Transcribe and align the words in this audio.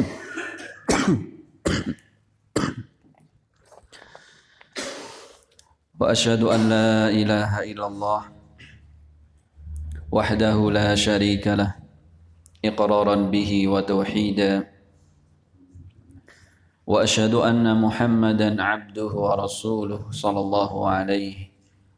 واشهد 6.00 6.42
أن 6.42 6.68
لا 6.68 7.08
إله 7.12 7.72
إلا 7.72 7.86
الله 7.86 8.22
وحده 10.12 10.70
لا 10.70 10.94
شريك 10.94 11.46
له 11.46 11.74
إقرارا 12.64 13.14
به 13.32 13.68
وتوحيدا. 13.68 14.68
وأشهد 16.86 17.34
أن 17.34 17.80
محمدا 17.80 18.62
عبده 18.62 19.10
ورسوله 19.14 20.10
صلى 20.10 20.40
الله 20.40 20.88
عليه 20.88 21.36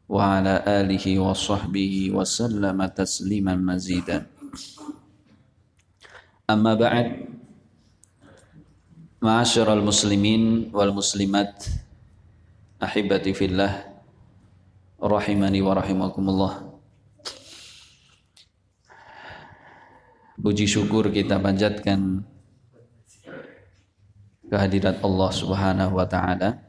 وعلى 0.09 0.63
آله 0.67 1.19
وصحبه 1.19 2.11
وسلم 2.13 2.85
تسليما 2.85 3.55
مزيدا. 3.55 4.25
أما 6.49 6.73
بعد 6.73 7.07
Ma'asyiral 9.23 9.79
muslimin 9.79 10.67
wal 10.75 10.91
muslimat 10.91 11.55
ahibati 12.75 13.31
fillah 13.31 13.87
rahimani 14.99 15.63
wa 15.63 15.79
rahimakumullah. 15.79 16.67
Puji 20.35 20.67
syukur 20.67 21.07
kita 21.07 21.39
panjatkan 21.39 22.27
kehadirat 24.51 24.99
Allah 24.99 25.31
Subhanahu 25.31 25.95
wa 25.95 26.03
taala 26.03 26.59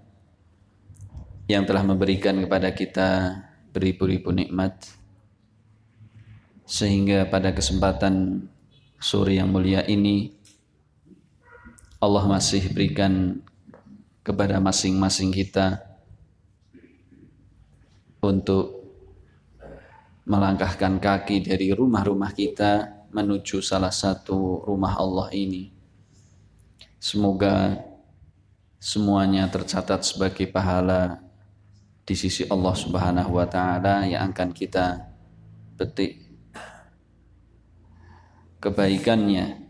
yang 1.50 1.66
telah 1.66 1.82
memberikan 1.82 2.38
kepada 2.38 2.70
kita 2.70 3.34
beribu-ribu 3.74 4.30
nikmat 4.30 4.78
sehingga 6.70 7.26
pada 7.26 7.50
kesempatan 7.50 8.46
sore 9.02 9.42
yang 9.42 9.50
mulia 9.50 9.82
ini 9.90 10.43
Allah 12.04 12.28
masih 12.28 12.68
berikan 12.68 13.40
kepada 14.20 14.60
masing-masing 14.60 15.32
kita 15.32 15.80
untuk 18.20 18.84
melangkahkan 20.28 21.00
kaki 21.00 21.48
dari 21.48 21.72
rumah-rumah 21.72 22.36
kita 22.36 23.04
menuju 23.08 23.64
salah 23.64 23.92
satu 23.92 24.68
rumah 24.68 25.00
Allah 25.00 25.32
ini. 25.32 25.72
Semoga 27.00 27.80
semuanya 28.76 29.48
tercatat 29.48 30.04
sebagai 30.04 30.44
pahala 30.44 31.24
di 32.04 32.12
sisi 32.12 32.44
Allah 32.52 32.76
Subhanahu 32.76 33.40
wa 33.40 33.48
taala 33.48 34.04
yang 34.04 34.28
akan 34.28 34.52
kita 34.52 35.08
petik 35.80 36.20
kebaikannya 38.60 39.63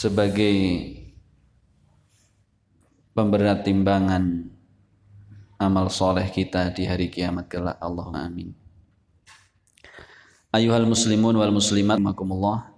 sebagai 0.00 0.56
pemberat 3.12 3.68
timbangan 3.68 4.48
amal 5.60 5.92
soleh 5.92 6.24
kita 6.32 6.72
di 6.72 6.88
hari 6.88 7.12
kiamat 7.12 7.52
kelak. 7.52 7.76
Allahumma 7.84 8.24
amin. 8.24 8.56
Ayuhal 10.56 10.88
muslimun 10.88 11.36
wal 11.36 11.52
muslimat 11.52 12.00
makumullah. 12.00 12.72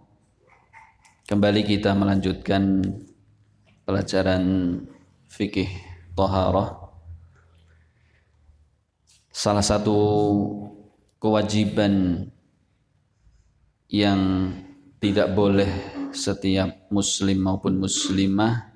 Kembali 1.30 1.62
kita 1.62 1.94
melanjutkan 1.94 2.82
pelajaran 3.86 4.42
fikih 5.30 5.70
toharah. 6.18 6.90
Salah 9.30 9.62
satu 9.62 9.94
kewajiban 11.22 12.26
yang 13.86 14.50
tidak 14.98 15.30
boleh 15.38 15.70
setiap 16.10 16.81
muslim 16.92 17.40
maupun 17.40 17.80
muslimah 17.80 18.70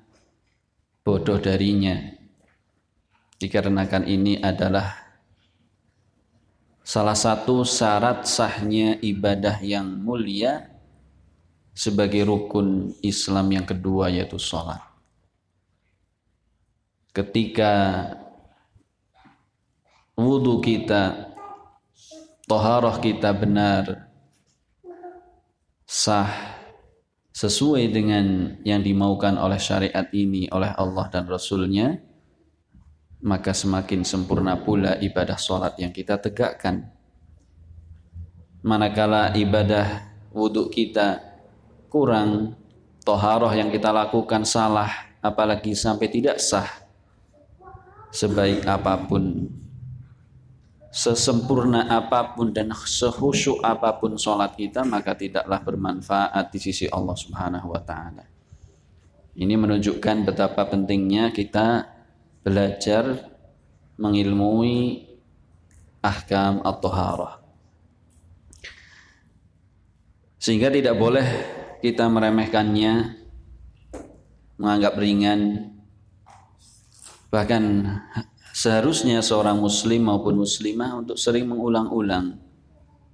bodoh 1.05 1.37
darinya 1.37 2.17
Dikarenakan 3.37 4.09
ini 4.09 4.41
adalah 4.41 4.97
salah 6.81 7.13
satu 7.13 7.61
syarat 7.61 8.25
sahnya 8.25 8.97
ibadah 8.97 9.61
yang 9.61 9.85
mulia 9.85 10.73
sebagai 11.77 12.25
rukun 12.25 12.97
Islam 13.05 13.53
yang 13.53 13.65
kedua 13.69 14.09
yaitu 14.09 14.41
sholat. 14.41 14.81
Ketika 17.13 17.73
wudhu 20.17 20.57
kita, 20.65 21.29
toharoh 22.49 22.97
kita 22.97 23.37
benar, 23.37 24.09
sah, 25.85 26.56
sesuai 27.37 27.93
dengan 27.93 28.57
yang 28.65 28.81
dimaukan 28.81 29.37
oleh 29.37 29.61
syariat 29.61 30.09
ini 30.09 30.49
oleh 30.49 30.73
Allah 30.73 31.05
dan 31.13 31.29
Rasulnya, 31.29 32.01
maka 33.21 33.53
semakin 33.53 34.01
sempurna 34.01 34.57
pula 34.57 34.97
ibadah 34.97 35.37
sholat 35.37 35.77
yang 35.77 35.93
kita 35.93 36.17
tegakkan. 36.17 36.89
Manakala 38.65 39.37
ibadah 39.37 40.09
wudhu 40.33 40.65
kita 40.73 41.21
kurang, 41.93 42.57
toharoh 43.05 43.53
yang 43.53 43.69
kita 43.69 43.93
lakukan 43.93 44.41
salah, 44.41 44.89
apalagi 45.21 45.77
sampai 45.77 46.09
tidak 46.09 46.41
sah, 46.41 46.65
sebaik 48.09 48.65
apa 48.65 48.97
pun, 49.05 49.45
sesempurna 50.97 51.85
apa 51.85 52.33
pun 52.33 52.49
dan 52.49 52.73
sehusyuk 52.73 53.61
apa 53.61 54.01
pun 54.01 54.17
sholat 54.17 54.57
kita, 54.57 54.81
maka 54.81 55.13
tidaklah 55.13 55.61
bermanfaat 55.61 56.49
di 56.49 56.57
sisi 56.57 56.89
Allah 56.89 57.13
Subhanahu 57.13 57.69
wa 57.69 57.81
Ta'ala. 57.85 58.25
Ini 59.37 59.53
menunjukkan 59.53 60.25
betapa 60.25 60.65
pentingnya 60.65 61.29
kita 61.29 61.85
belajar 62.41 63.29
mengilmui 64.01 65.05
ahkam 66.01 66.65
at-taharah. 66.65 67.45
Sehingga 70.41 70.73
tidak 70.73 70.97
boleh 70.97 71.27
kita 71.85 72.09
meremehkannya, 72.09 73.21
menganggap 74.57 74.97
ringan. 74.97 75.69
Bahkan 77.29 77.63
seharusnya 78.57 79.21
seorang 79.21 79.61
muslim 79.61 80.09
maupun 80.09 80.41
muslimah 80.41 80.97
untuk 80.97 81.21
sering 81.21 81.45
mengulang-ulang. 81.45 82.41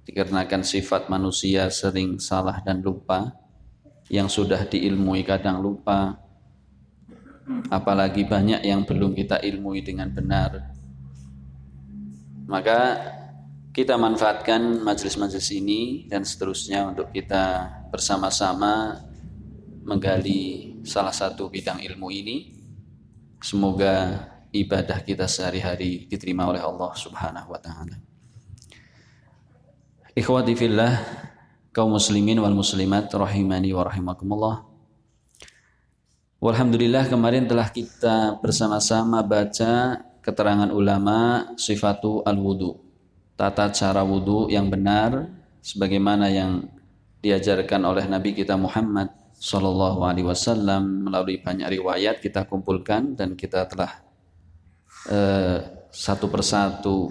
Dikarenakan 0.08 0.64
sifat 0.64 1.12
manusia 1.12 1.68
sering 1.68 2.16
salah 2.16 2.64
dan 2.64 2.80
lupa. 2.80 3.36
Yang 4.08 4.40
sudah 4.40 4.64
diilmui 4.64 5.20
kadang 5.20 5.60
lupa. 5.60 6.16
Apalagi 7.68 8.24
banyak 8.24 8.64
yang 8.64 8.88
belum 8.88 9.12
kita 9.12 9.44
ilmui 9.44 9.84
dengan 9.84 10.08
benar. 10.08 10.72
Maka 12.48 12.80
kita 13.76 14.00
manfaatkan 14.00 14.80
majelis-majelis 14.80 15.52
ini 15.52 16.08
dan 16.08 16.24
seterusnya 16.24 16.88
untuk 16.88 17.12
kita 17.12 17.68
bersama-sama 17.92 18.96
menggali 19.84 20.80
salah 20.88 21.12
satu 21.12 21.52
bidang 21.52 21.84
ilmu 21.84 22.08
ini. 22.08 22.36
Semoga 23.44 24.24
ibadah 24.54 25.02
kita 25.02 25.26
sehari-hari 25.26 26.06
diterima 26.06 26.46
oleh 26.46 26.62
Allah 26.62 26.94
Subhanahu 26.94 27.50
wa 27.50 27.58
taala 27.58 27.98
Ikhwati 30.14 30.54
fillah 30.54 30.94
kaum 31.74 31.98
muslimin 31.98 32.38
wal 32.38 32.54
muslimat 32.54 33.10
rahimani 33.10 33.74
wa 33.74 33.82
rahimakumullah 33.82 34.56
Alhamdulillah 36.44 37.08
kemarin 37.08 37.48
telah 37.48 37.72
kita 37.72 38.36
bersama-sama 38.44 39.24
baca 39.24 40.04
keterangan 40.20 40.68
ulama 40.76 41.48
sifatu 41.56 42.20
al-wudu. 42.20 42.84
Tata 43.32 43.72
cara 43.72 44.04
wudu 44.04 44.52
yang 44.52 44.68
benar 44.68 45.24
sebagaimana 45.64 46.28
yang 46.28 46.68
diajarkan 47.24 47.88
oleh 47.88 48.04
Nabi 48.04 48.36
kita 48.36 48.60
Muhammad 48.60 49.08
Sallallahu 49.40 50.04
Alaihi 50.04 50.28
Wasallam 50.28 51.08
melalui 51.08 51.40
banyak 51.40 51.80
riwayat 51.80 52.20
kita 52.20 52.44
kumpulkan 52.44 53.16
dan 53.16 53.32
kita 53.40 53.64
telah 53.64 54.03
uh, 55.08 55.58
satu 55.90 56.26
persatu 56.28 57.10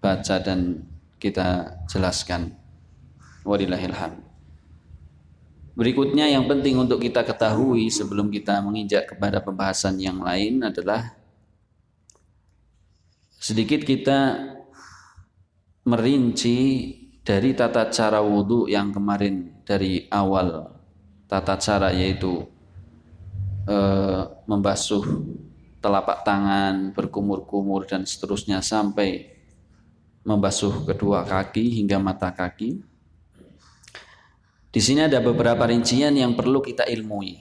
baca 0.00 0.36
dan 0.42 0.84
kita 1.16 1.80
jelaskan. 1.88 2.52
Wadillahilhamd. 3.44 4.24
Berikutnya 5.74 6.30
yang 6.30 6.46
penting 6.46 6.78
untuk 6.78 7.02
kita 7.02 7.26
ketahui 7.26 7.90
sebelum 7.90 8.30
kita 8.30 8.62
menginjak 8.62 9.10
kepada 9.10 9.42
pembahasan 9.42 9.98
yang 9.98 10.22
lain 10.22 10.62
adalah 10.62 11.18
sedikit 13.34 13.82
kita 13.82 14.38
merinci 15.84 16.56
dari 17.26 17.52
tata 17.52 17.90
cara 17.90 18.22
wudhu 18.22 18.70
yang 18.70 18.94
kemarin 18.94 19.64
dari 19.66 20.06
awal 20.08 20.78
tata 21.26 21.58
cara 21.58 21.90
yaitu 21.90 22.46
e, 23.66 23.76
membasuh 24.46 25.04
telapak 25.84 26.24
tangan, 26.24 26.96
berkumur-kumur 26.96 27.84
dan 27.84 28.08
seterusnya 28.08 28.64
sampai 28.64 29.36
membasuh 30.24 30.88
kedua 30.88 31.20
kaki 31.28 31.84
hingga 31.84 32.00
mata 32.00 32.32
kaki 32.32 32.80
Di 34.74 34.80
sini 34.82 35.06
ada 35.06 35.22
beberapa 35.22 35.62
rincian 35.70 36.18
yang 36.18 36.34
perlu 36.34 36.58
kita 36.58 36.82
ilmui. 36.90 37.38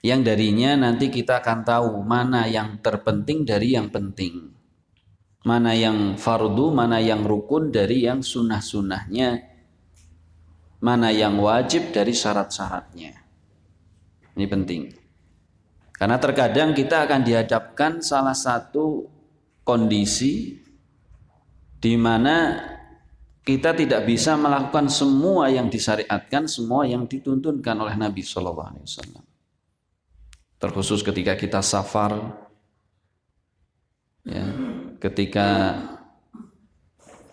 Yang 0.00 0.20
darinya 0.24 0.88
nanti 0.88 1.12
kita 1.12 1.44
akan 1.44 1.68
tahu 1.68 2.00
mana 2.00 2.48
yang 2.48 2.80
terpenting 2.80 3.44
dari 3.44 3.76
yang 3.76 3.92
penting. 3.92 4.56
Mana 5.44 5.76
yang 5.76 6.16
fardu, 6.16 6.72
mana 6.72 6.96
yang 7.04 7.28
rukun 7.28 7.68
dari 7.68 8.08
yang 8.08 8.24
sunnah-sunnahnya. 8.24 9.44
Mana 10.80 11.12
yang 11.12 11.36
wajib 11.44 11.92
dari 11.92 12.16
syarat-syaratnya. 12.16 13.12
Ini 14.32 14.46
penting. 14.48 14.97
Karena 15.98 16.14
terkadang 16.22 16.70
kita 16.78 17.10
akan 17.10 17.26
dihadapkan 17.26 17.98
salah 17.98 18.38
satu 18.38 19.10
kondisi 19.66 20.62
di 21.82 21.94
mana 21.98 22.54
kita 23.42 23.74
tidak 23.74 24.06
bisa 24.06 24.38
melakukan 24.38 24.86
semua 24.86 25.50
yang 25.50 25.66
disyariatkan, 25.66 26.46
semua 26.46 26.86
yang 26.86 27.08
dituntunkan 27.08 27.74
oleh 27.80 27.98
Nabi 27.98 28.22
Shallallahu 28.22 28.68
Alaihi 28.70 28.84
Wasallam. 28.86 29.24
Terkhusus 30.58 31.00
ketika 31.02 31.34
kita 31.34 31.64
safar, 31.64 32.14
ya, 34.22 34.46
ketika 35.02 35.80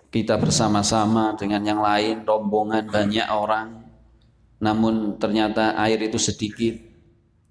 kita 0.07 0.39
bersama-sama 0.39 1.35
dengan 1.35 1.61
yang 1.67 1.81
lain, 1.83 2.23
rombongan 2.23 2.87
banyak 2.87 3.27
orang, 3.27 3.83
namun 4.63 5.19
ternyata 5.19 5.75
air 5.83 5.99
itu 5.99 6.15
sedikit, 6.15 6.79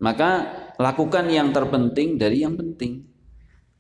maka 0.01 0.64
lakukan 0.79 1.27
yang 1.31 1.51
terpenting 1.55 2.19
dari 2.19 2.43
yang 2.43 2.59
penting. 2.59 3.07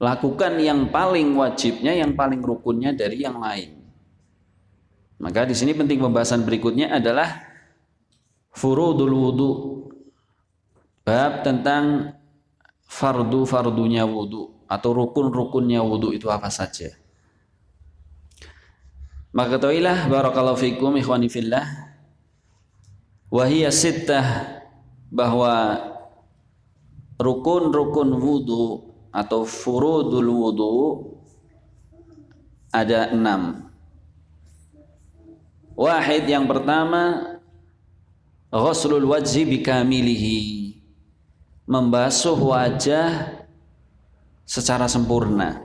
Lakukan 0.02 0.58
yang 0.58 0.91
paling 0.91 1.32
wajibnya, 1.38 1.94
yang 1.94 2.19
paling 2.19 2.43
rukunnya 2.43 2.93
dari 2.93 3.23
yang 3.23 3.38
lain. 3.38 3.79
Maka 5.23 5.46
di 5.46 5.55
sini 5.55 5.73
penting 5.73 6.02
pembahasan 6.02 6.43
berikutnya 6.43 6.91
adalah 6.91 7.46
furudul 8.50 9.14
wudu. 9.14 9.52
Bab 11.05 11.44
tentang 11.44 12.17
fardu-fardunya 12.88 14.08
wudu 14.08 14.67
atau 14.67 14.91
rukun-rukunnya 14.96 15.85
wudu 15.85 16.17
itu 16.17 16.32
apa 16.32 16.49
saja. 16.49 16.91
Maka 19.35 19.58
ketahuilah 19.58 20.06
barakallahu 20.06 20.58
fikum 20.58 20.94
ikhwani 20.94 21.26
fillah 21.26 21.67
bahwa 25.11 25.55
rukun-rukun 27.19 28.11
wudhu 28.19 28.94
atau 29.14 29.46
furudul 29.46 30.28
wudhu 30.28 30.75
ada 32.75 33.14
enam. 33.14 33.70
Wahid 35.75 36.26
yang 36.26 36.46
pertama 36.46 37.34
ghuslul 38.50 39.06
wajhi 39.11 39.43
bikamilihi 39.46 40.43
membasuh 41.66 42.38
wajah 42.38 43.43
secara 44.46 44.87
sempurna 44.87 45.64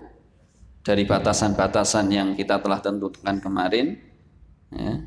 dari 0.81 1.05
batasan-batasan 1.05 2.09
yang 2.09 2.29
kita 2.33 2.57
telah 2.57 2.81
tentukan 2.81 3.37
kemarin 3.37 3.99
ya. 4.73 5.05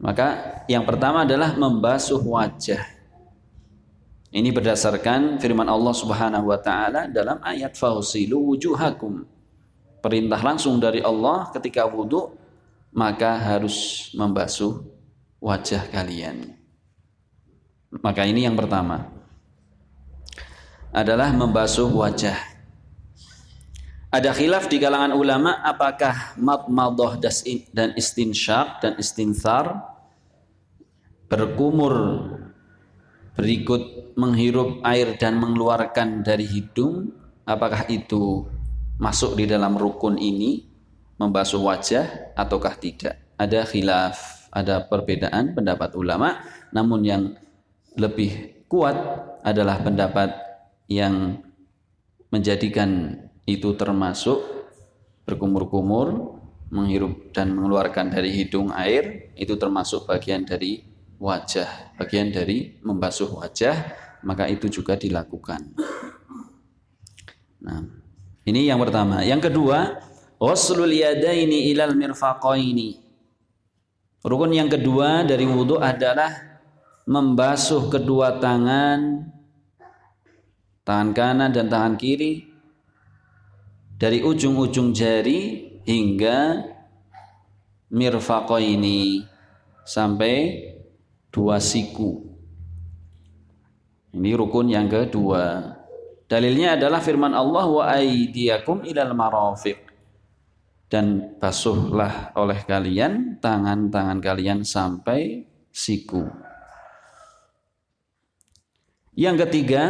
maka 0.00 0.62
yang 0.70 0.86
pertama 0.86 1.28
adalah 1.28 1.52
membasuh 1.58 2.22
wajah 2.22 2.80
ini 4.30 4.54
berdasarkan 4.54 5.42
firman 5.42 5.66
Allah 5.66 5.90
Subhanahu 5.90 6.54
wa 6.54 6.58
taala 6.62 7.10
dalam 7.10 7.42
ayat 7.42 7.74
fausilu 7.74 8.54
wujuhakum. 8.54 9.26
Perintah 9.98 10.38
langsung 10.38 10.78
dari 10.78 11.02
Allah 11.02 11.50
ketika 11.50 11.82
wudhu 11.90 12.38
maka 12.94 13.34
harus 13.34 14.08
membasuh 14.14 14.86
wajah 15.42 15.82
kalian. 15.90 16.54
Maka 17.90 18.22
ini 18.22 18.46
yang 18.46 18.54
pertama 18.54 19.10
adalah 20.94 21.34
membasuh 21.34 21.90
wajah. 21.90 22.38
Ada 24.14 24.30
khilaf 24.30 24.70
di 24.70 24.78
kalangan 24.78 25.14
ulama 25.14 25.58
apakah 25.62 26.38
madmadah 26.38 27.18
dan 27.74 27.94
istinsyak 27.98 28.78
dan 28.82 28.94
istinthar 28.94 29.90
berkumur 31.30 31.94
berikut 33.34 34.14
menghirup 34.18 34.82
air 34.82 35.16
dan 35.18 35.38
mengeluarkan 35.38 36.22
dari 36.22 36.46
hidung. 36.46 37.12
Apakah 37.46 37.90
itu 37.90 38.46
masuk 39.00 39.34
di 39.38 39.46
dalam 39.50 39.74
rukun 39.74 40.16
ini? 40.18 40.66
Membasuh 41.20 41.60
wajah 41.60 42.32
ataukah 42.32 42.80
tidak? 42.80 43.20
Ada 43.36 43.68
khilaf 43.68 44.40
ada 44.50 44.84
perbedaan 44.84 45.54
pendapat 45.54 45.94
ulama. 45.94 46.42
Namun 46.74 47.00
yang 47.06 47.22
lebih 47.94 48.62
kuat 48.66 48.94
adalah 49.42 49.82
pendapat 49.82 50.34
yang 50.90 51.38
menjadikan 52.30 53.18
itu 53.46 53.74
termasuk 53.74 54.38
berkumur-kumur 55.26 56.38
menghirup 56.70 57.34
dan 57.34 57.50
mengeluarkan 57.50 58.14
dari 58.14 58.30
hidung 58.30 58.70
air 58.70 59.34
itu 59.34 59.58
termasuk 59.58 60.06
bagian 60.06 60.46
dari 60.46 60.86
wajah, 61.20 61.94
bagian 62.00 62.32
dari 62.32 62.80
membasuh 62.80 63.28
wajah, 63.28 63.76
maka 64.24 64.48
itu 64.48 64.72
juga 64.72 64.96
dilakukan. 64.96 65.76
Nah, 67.60 67.84
ini 68.48 68.64
yang 68.64 68.80
pertama. 68.80 69.20
Yang 69.20 69.52
kedua, 69.52 70.00
ghuslul 70.40 70.88
yadaini 70.88 71.68
ilal 71.76 71.92
mirfaqaini. 71.92 73.04
Rukun 74.24 74.52
yang 74.56 74.72
kedua 74.72 75.24
dari 75.28 75.44
wudhu 75.44 75.76
adalah 75.76 76.60
membasuh 77.04 77.92
kedua 77.92 78.40
tangan, 78.40 79.28
tangan 80.84 81.10
kanan 81.12 81.50
dan 81.52 81.68
tangan 81.68 81.94
kiri 82.00 82.48
dari 84.00 84.24
ujung-ujung 84.24 84.96
jari 84.96 85.68
hingga 85.84 86.64
mirfaqaini 87.92 89.24
sampai 89.84 90.36
dua 91.30 91.62
siku. 91.62 92.26
Ini 94.10 94.34
rukun 94.34 94.74
yang 94.74 94.90
kedua. 94.90 95.78
Dalilnya 96.26 96.78
adalah 96.78 97.02
firman 97.02 97.34
Allah 97.34 97.66
wa 97.66 97.84
aidiyakum 97.90 98.82
ilal 98.86 99.14
marafiq. 99.14 99.78
Dan 100.90 101.38
basuhlah 101.38 102.34
oleh 102.34 102.66
kalian 102.66 103.38
tangan-tangan 103.38 104.18
kalian 104.18 104.66
sampai 104.66 105.46
siku. 105.70 106.26
Yang 109.14 109.46
ketiga, 109.46 109.82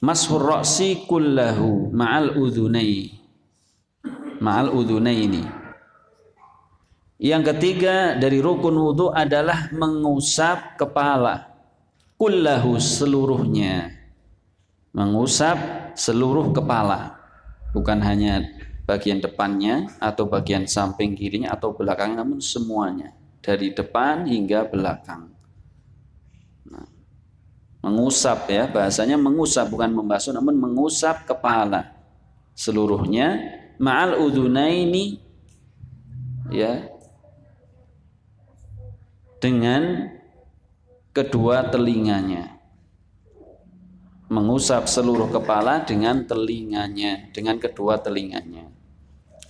mashur 0.00 0.40
ra'si 0.40 1.04
kullahu 1.04 1.92
ma'al 1.92 2.40
udhunai. 2.40 3.12
Ma'al 4.40 4.72
udhunaini. 4.72 5.61
Yang 7.22 7.54
ketiga 7.54 8.18
dari 8.18 8.42
rukun 8.42 8.74
wudhu 8.74 9.14
adalah 9.14 9.70
mengusap 9.70 10.74
kepala. 10.74 11.54
Kullahu 12.18 12.82
seluruhnya. 12.82 13.94
Mengusap 14.90 15.56
seluruh 15.94 16.50
kepala. 16.50 17.22
Bukan 17.70 18.02
hanya 18.02 18.42
bagian 18.90 19.22
depannya 19.22 19.86
atau 20.02 20.26
bagian 20.26 20.66
samping 20.66 21.14
kirinya 21.14 21.54
atau 21.54 21.70
belakang 21.70 22.18
namun 22.18 22.42
semuanya. 22.42 23.14
Dari 23.38 23.70
depan 23.70 24.26
hingga 24.26 24.66
belakang. 24.66 25.30
Nah, 26.66 26.90
mengusap 27.86 28.50
ya, 28.50 28.66
bahasanya 28.66 29.14
mengusap 29.14 29.70
bukan 29.70 29.94
membasuh 29.94 30.34
namun 30.34 30.58
mengusap 30.58 31.22
kepala 31.22 31.94
seluruhnya 32.52 33.40
ma'al 33.80 34.20
udhunaini 34.20 35.16
ya 36.52 36.91
dengan 39.42 40.06
kedua 41.10 41.66
telinganya. 41.66 42.62
Mengusap 44.30 44.86
seluruh 44.86 45.28
kepala 45.28 45.82
dengan 45.82 46.22
telinganya, 46.24 47.28
dengan 47.34 47.58
kedua 47.58 47.98
telinganya. 47.98 48.70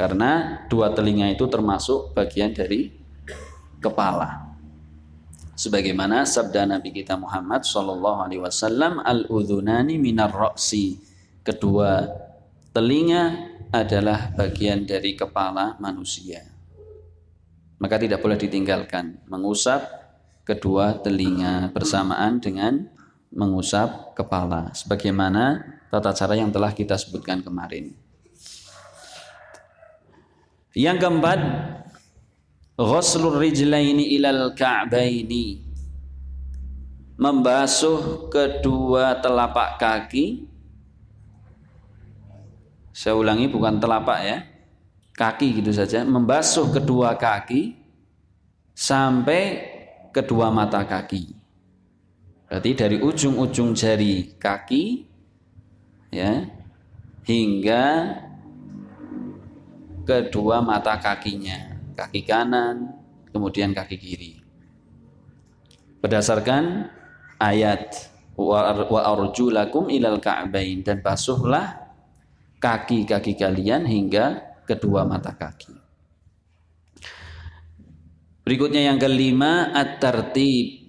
Karena 0.01 0.65
dua 0.67 0.91
telinga 0.97 1.29
itu 1.31 1.45
termasuk 1.47 2.17
bagian 2.17 2.51
dari 2.57 2.91
kepala. 3.79 4.57
Sebagaimana 5.55 6.25
sabda 6.27 6.67
Nabi 6.67 6.91
kita 6.91 7.15
Muhammad 7.21 7.63
Shallallahu 7.63 8.19
Alaihi 8.27 8.43
Wasallam 8.43 8.99
al 9.05 9.29
udhunani 9.29 10.01
minar 10.01 10.33
roksi 10.33 10.99
kedua 11.45 12.09
telinga 12.75 13.53
adalah 13.71 14.35
bagian 14.35 14.89
dari 14.89 15.15
kepala 15.15 15.79
manusia 15.79 16.52
maka 17.83 17.99
tidak 17.99 18.23
boleh 18.23 18.39
ditinggalkan. 18.39 19.19
Mengusap 19.27 19.83
kedua 20.47 21.03
telinga 21.03 21.75
bersamaan 21.75 22.39
dengan 22.39 22.87
mengusap 23.35 24.15
kepala. 24.15 24.71
Sebagaimana 24.71 25.59
tata 25.91 26.15
cara 26.15 26.39
yang 26.39 26.55
telah 26.55 26.71
kita 26.71 26.95
sebutkan 26.95 27.43
kemarin. 27.43 27.91
Yang 30.79 30.97
keempat, 31.03 31.41
ghuslur 32.79 33.43
rijlaini 33.43 34.15
ilal 34.15 34.55
ka'baini. 34.55 35.67
Membasuh 37.19 38.31
kedua 38.31 39.19
telapak 39.19 39.83
kaki. 39.83 40.47
Saya 42.95 43.19
ulangi 43.19 43.51
bukan 43.51 43.83
telapak 43.83 44.21
ya 44.23 44.52
kaki 45.13 45.61
gitu 45.61 45.73
saja 45.73 46.05
membasuh 46.05 46.73
kedua 46.73 47.17
kaki 47.21 47.77
sampai 48.73 49.43
kedua 50.13 50.49
mata 50.53 50.85
kaki. 50.85 51.33
Berarti 52.49 52.71
dari 52.77 52.97
ujung-ujung 53.01 53.73
jari 53.73 54.37
kaki 54.37 55.09
ya 56.13 56.45
hingga 57.25 57.85
kedua 60.05 60.61
mata 60.61 61.01
kakinya. 61.01 61.73
Kaki 61.97 62.25
kanan 62.25 62.93
kemudian 63.33 63.73
kaki 63.73 63.97
kiri. 63.97 64.33
Berdasarkan 66.05 66.93
ayat 67.41 68.13
wa 68.37 69.01
arjulakum 69.01 69.89
ilal 69.93 70.19
ka'bain 70.19 70.85
dan 70.85 71.01
basuhlah 71.01 71.79
kaki-kaki 72.59 73.37
kalian 73.37 73.89
hingga 73.89 74.52
kedua 74.73 75.05
mata 75.05 75.37
kaki. 75.37 75.83
Berikutnya 78.43 78.91
yang 78.91 78.99
kelima 78.99 79.71
at-tartib. 79.71 80.83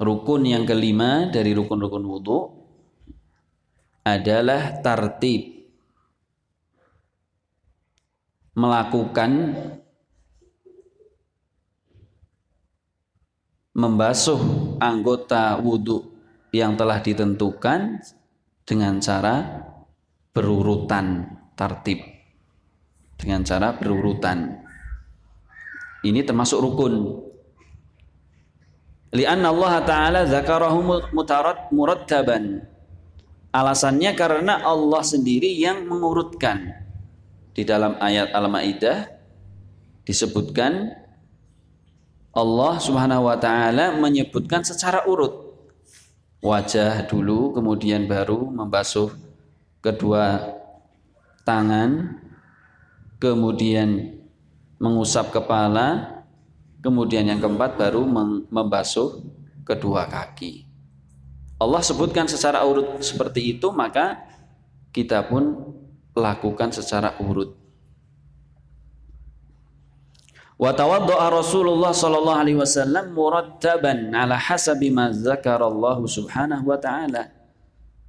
Rukun 0.00 0.48
yang 0.48 0.64
kelima 0.64 1.28
dari 1.28 1.52
rukun-rukun 1.52 2.04
wudhu 2.04 2.38
adalah 4.04 4.80
tartib. 4.80 5.60
Melakukan 8.56 9.32
membasuh 13.76 14.40
anggota 14.80 15.56
wudhu 15.60 16.12
yang 16.52 16.76
telah 16.76 17.00
ditentukan 17.00 18.00
dengan 18.64 19.00
cara 19.00 19.64
berurutan 20.32 21.28
tartib 21.56 22.19
dengan 23.20 23.44
cara 23.44 23.76
berurutan. 23.76 24.56
Ini 26.00 26.24
termasuk 26.24 26.64
rukun. 26.64 27.20
Li'anna 29.12 29.52
Allah 29.52 29.74
Ta'ala 29.84 30.20
zakarahu 30.24 31.12
mutarat 31.12 31.68
murattaban 31.68 32.64
alasannya 33.50 34.14
karena 34.14 34.62
Allah 34.62 35.02
sendiri 35.02 35.50
yang 35.58 35.86
mengurutkan. 35.86 36.86
Di 37.50 37.66
dalam 37.66 37.98
ayat 37.98 38.30
Al-Maidah 38.30 39.10
disebutkan 40.06 40.94
Allah 42.30 42.78
Subhanahu 42.78 43.26
wa 43.26 43.36
taala 43.36 43.98
menyebutkan 43.98 44.62
secara 44.62 45.02
urut. 45.02 45.50
Wajah 46.40 47.04
dulu 47.10 47.52
kemudian 47.52 48.06
baru 48.06 48.48
membasuh 48.48 49.12
kedua 49.82 50.56
tangan 51.42 52.22
kemudian 53.20 54.18
mengusap 54.80 55.30
kepala 55.30 56.18
kemudian 56.80 57.28
yang 57.28 57.38
keempat 57.38 57.76
baru 57.76 58.02
membasuh 58.48 59.20
kedua 59.62 60.08
kaki 60.08 60.64
Allah 61.60 61.84
sebutkan 61.84 62.24
secara 62.24 62.64
urut 62.64 63.04
seperti 63.04 63.54
itu 63.54 63.68
maka 63.70 64.24
kita 64.90 65.22
pun 65.28 65.76
lakukan 66.16 66.72
secara 66.72 67.14
urut 67.20 67.60
Wa 70.60 70.76
tawadda'a 70.76 71.32
Rasulullah 71.32 71.88
sallallahu 71.88 72.36
alaihi 72.36 72.60
wasallam 72.60 73.16
murattaban 73.16 74.12
ala 74.12 74.36
hasabi 74.36 74.92
ma 74.92 75.08
dzakarallahu 75.08 76.04
subhanahu 76.04 76.68
wa 76.68 76.76
ta'ala. 76.76 77.32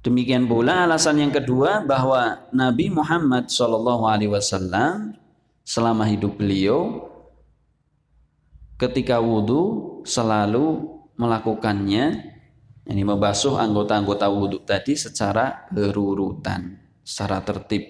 Demikian 0.02 0.50
pula 0.50 0.82
alasan 0.82 1.22
yang 1.22 1.30
kedua 1.30 1.86
bahwa 1.86 2.50
Nabi 2.50 2.90
Muhammad 2.90 3.46
sallallahu 3.46 4.02
alaihi 4.10 4.34
wasallam 4.34 5.14
selama 5.62 6.02
hidup 6.10 6.42
beliau 6.42 7.06
ketika 8.82 9.22
wudhu 9.22 10.02
selalu 10.02 10.90
melakukannya 11.14 12.34
ini 12.82 13.02
membasuh 13.06 13.62
anggota-anggota 13.62 14.26
wudhu 14.26 14.66
tadi 14.66 14.98
secara 14.98 15.70
berurutan, 15.70 16.82
secara 17.06 17.38
tertib. 17.46 17.86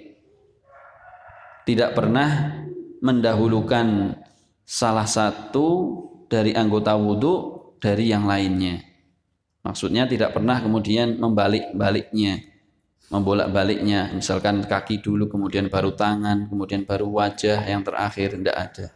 Tidak 1.65 1.97
pernah 1.97 2.61
mendahulukan 3.01 4.21
salah 4.69 5.09
satu 5.09 5.97
dari 6.29 6.53
anggota 6.53 6.93
wudhu 6.93 7.57
dari 7.81 8.13
yang 8.13 8.29
lainnya. 8.29 8.92
Maksudnya 9.63 10.11
tidak 10.11 10.35
pernah 10.35 10.59
kemudian 10.59 11.23
membalik-baliknya, 11.23 12.43
membolak-baliknya. 13.15 14.11
Misalkan 14.11 14.67
kaki 14.67 14.99
dulu, 14.99 15.31
kemudian 15.31 15.71
baru 15.71 15.95
tangan, 15.95 16.51
kemudian 16.51 16.83
baru 16.83 17.07
wajah, 17.07 17.63
yang 17.63 17.87
terakhir 17.87 18.35
tidak 18.35 18.57
ada. 18.59 18.87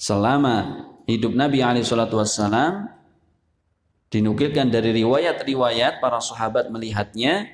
Selama 0.00 0.88
hidup 1.04 1.36
Nabi 1.36 1.60
Alaihissalam 1.60 2.88
dinukilkan 4.08 4.72
dari 4.72 5.04
riwayat-riwayat 5.04 6.00
para 6.00 6.18
sahabat 6.24 6.72
melihatnya, 6.72 7.52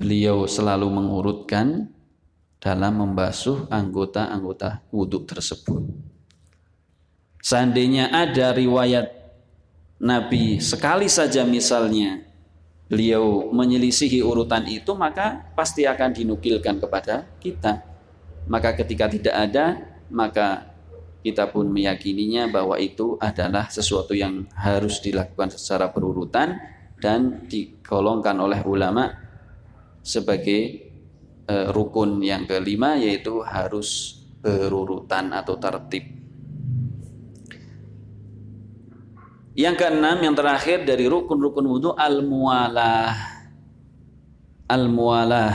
beliau 0.00 0.48
selalu 0.48 0.88
mengurutkan 0.88 1.92
dalam 2.62 2.96
membasuh 2.96 3.68
anggota-anggota 3.68 4.88
wudhu 4.88 5.28
tersebut. 5.28 5.84
Seandainya 7.42 8.08
ada 8.08 8.54
riwayat 8.54 9.21
Nabi 10.02 10.58
sekali 10.58 11.06
saja 11.06 11.46
misalnya 11.46 12.26
beliau 12.90 13.54
menyelisihi 13.54 14.18
urutan 14.18 14.66
itu 14.66 14.98
maka 14.98 15.46
pasti 15.54 15.86
akan 15.86 16.10
dinukilkan 16.10 16.82
kepada 16.82 17.30
kita. 17.38 17.86
Maka 18.50 18.74
ketika 18.74 19.06
tidak 19.06 19.34
ada 19.38 19.78
maka 20.10 20.74
kita 21.22 21.46
pun 21.54 21.70
meyakininya 21.70 22.50
bahwa 22.50 22.74
itu 22.82 23.14
adalah 23.22 23.70
sesuatu 23.70 24.10
yang 24.10 24.50
harus 24.58 24.98
dilakukan 24.98 25.54
secara 25.54 25.94
berurutan 25.94 26.58
dan 26.98 27.46
digolongkan 27.46 28.42
oleh 28.42 28.58
ulama 28.66 29.06
sebagai 30.02 30.90
e, 31.46 31.54
rukun 31.70 32.18
yang 32.26 32.42
kelima 32.50 32.98
yaitu 32.98 33.38
harus 33.46 34.18
berurutan 34.42 35.30
atau 35.30 35.54
tertib 35.62 36.21
Yang 39.52 39.84
keenam 39.84 40.16
yang 40.24 40.32
terakhir 40.32 40.88
dari 40.88 41.04
rukun-rukun 41.04 41.64
wudhu 41.68 41.90
al-mualah. 41.92 43.12
Al-mualah. 44.64 45.52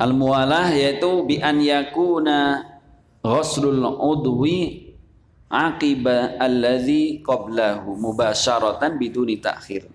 Al-mualah 0.00 0.72
yaitu 0.72 1.28
bi 1.28 1.40
an 1.40 1.60
yakuna 1.60 2.64
ghuslul 3.20 3.84
udwi 4.00 4.92
aqiba 5.52 6.40
allazi 6.40 7.20
qablahu 7.20 7.96
mubasyaratan 8.00 8.96
biduni 8.96 9.36
ta'khir. 9.36 9.88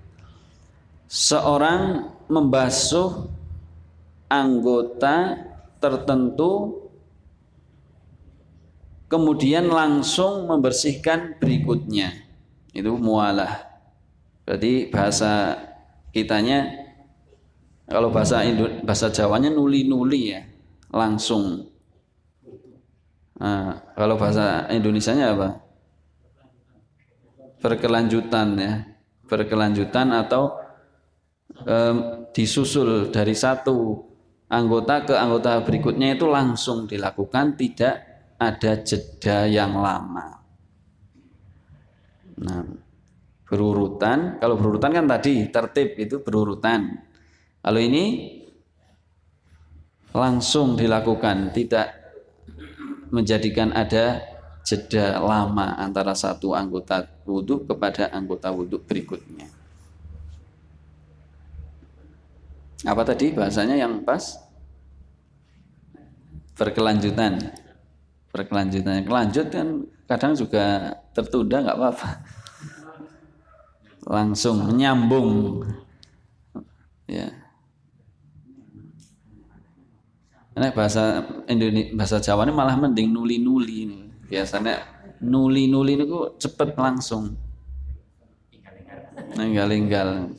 Seorang 1.10 2.06
membasuh 2.30 3.30
anggota 4.30 5.42
tertentu 5.82 6.81
kemudian 9.12 9.68
langsung 9.68 10.48
membersihkan 10.48 11.36
berikutnya. 11.36 12.16
Itu 12.72 12.96
mualah. 12.96 13.68
Berarti 14.48 14.88
bahasa 14.88 15.60
kitanya 16.16 16.72
kalau 17.92 18.08
bahasa 18.08 18.40
Indo, 18.48 18.72
bahasa 18.88 19.12
Jawanya 19.12 19.52
nuli-nuli 19.52 20.32
ya, 20.32 20.48
langsung. 20.96 21.68
Nah, 23.36 23.84
kalau 24.00 24.16
bahasa 24.16 24.72
Indonesianya 24.72 25.36
apa? 25.36 25.60
Berkelanjutan 27.60 28.48
ya, 28.56 28.88
berkelanjutan 29.28 30.08
atau 30.16 30.56
um, 31.68 32.26
disusul 32.32 33.12
dari 33.12 33.36
satu 33.36 34.08
anggota 34.48 35.04
ke 35.04 35.14
anggota 35.16 35.60
berikutnya 35.60 36.16
itu 36.16 36.32
langsung 36.32 36.88
dilakukan 36.88 37.60
tidak 37.60 38.11
ada 38.42 38.82
jeda 38.82 39.46
yang 39.46 39.78
lama. 39.78 40.42
Nah, 42.42 42.66
berurutan, 43.46 44.42
kalau 44.42 44.58
berurutan 44.58 44.98
kan 44.98 45.06
tadi 45.06 45.46
tertib 45.54 45.94
itu 46.02 46.26
berurutan. 46.26 47.06
Kalau 47.62 47.78
ini 47.78 48.34
langsung 50.10 50.74
dilakukan, 50.74 51.54
tidak 51.54 51.94
menjadikan 53.14 53.70
ada 53.78 54.26
jeda 54.66 55.22
lama 55.22 55.78
antara 55.78 56.18
satu 56.18 56.58
anggota 56.58 57.06
wudhu 57.30 57.70
kepada 57.70 58.10
anggota 58.10 58.50
wudhu 58.50 58.82
berikutnya. 58.82 59.46
Apa 62.90 63.06
tadi 63.06 63.30
bahasanya 63.30 63.78
yang 63.78 64.02
pas? 64.02 64.42
Berkelanjutan 66.58 67.61
berkelanjutan. 68.32 69.04
Kelanjut 69.04 69.48
kan 69.52 69.68
kadang 70.08 70.34
juga 70.36 70.96
tertunda 71.12 71.64
nggak 71.64 71.78
apa-apa. 71.78 72.10
Langsung 74.08 74.66
menyambung. 74.66 75.62
Ya. 77.06 77.28
Ini 80.52 80.68
bahasa 80.76 81.24
Indonesia 81.48 81.96
bahasa 81.96 82.18
Jawa 82.20 82.44
ini 82.44 82.52
malah 82.52 82.76
mending 82.76 83.08
nuli-nuli 83.08 83.88
Biasanya 84.28 84.84
nuli-nuli 85.24 85.96
itu 85.96 86.36
cepet 86.40 86.76
langsung. 86.76 87.36
Ninggal-ninggal. 89.36 90.32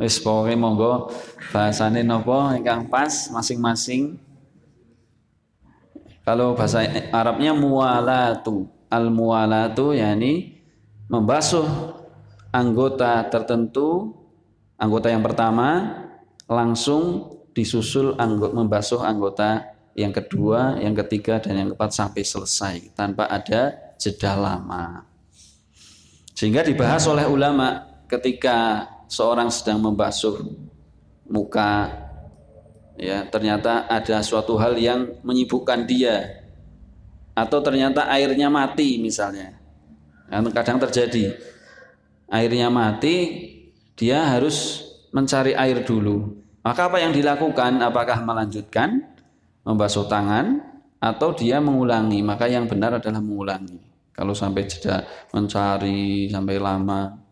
Wis 0.00 0.18
pokoke 0.18 0.56
monggo 0.56 1.12
bahasane 1.52 2.00
napa 2.02 2.56
ingkang 2.56 2.88
pas 2.88 3.28
masing-masing. 3.30 4.16
Kalau 6.24 6.56
bahasa 6.56 6.88
Arabnya 7.12 7.52
mualatu. 7.52 8.72
Al 8.88 9.10
mualatu 9.10 9.90
yakni 9.90 10.54
membasuh 11.10 11.66
anggota 12.54 13.26
tertentu, 13.26 14.14
anggota 14.78 15.10
yang 15.10 15.20
pertama 15.20 15.98
langsung 16.46 17.34
disusul 17.50 18.14
anggota 18.14 18.54
membasuh 18.54 19.00
anggota 19.02 19.74
yang 19.98 20.14
kedua, 20.14 20.78
yang 20.78 20.94
ketiga 20.94 21.42
dan 21.42 21.58
yang 21.58 21.68
keempat 21.74 21.90
sampai 21.90 22.22
selesai 22.22 22.94
tanpa 22.94 23.26
ada 23.26 23.74
jeda 23.98 24.38
lama. 24.38 25.06
Sehingga 26.34 26.62
dibahas 26.62 27.06
oleh 27.10 27.26
ulama 27.26 27.82
ketika 28.06 28.86
seorang 29.10 29.50
sedang 29.50 29.82
membasuh 29.82 30.38
muka 31.26 32.03
ya 32.98 33.26
ternyata 33.28 33.86
ada 33.90 34.22
suatu 34.22 34.58
hal 34.58 34.78
yang 34.78 35.20
menyibukkan 35.26 35.86
dia. 35.86 36.44
Atau 37.34 37.62
ternyata 37.62 38.06
airnya 38.06 38.46
mati 38.46 39.02
misalnya. 39.02 39.58
Kan 40.30 40.46
kadang 40.54 40.78
terjadi. 40.78 41.34
Airnya 42.30 42.70
mati 42.70 43.42
dia 43.98 44.22
harus 44.34 44.86
mencari 45.10 45.54
air 45.54 45.82
dulu. 45.82 46.42
Maka 46.64 46.88
apa 46.88 47.02
yang 47.02 47.12
dilakukan? 47.12 47.82
Apakah 47.82 48.22
melanjutkan? 48.22 49.02
Membasuh 49.66 50.06
tangan? 50.06 50.62
Atau 51.02 51.36
dia 51.36 51.60
mengulangi? 51.60 52.24
Maka 52.24 52.48
yang 52.48 52.64
benar 52.64 52.96
adalah 52.96 53.20
mengulangi. 53.20 53.82
Kalau 54.14 54.30
sampai 54.30 54.62
jeda 54.70 55.02
mencari 55.34 56.30
sampai 56.30 56.56
lama 56.62 57.23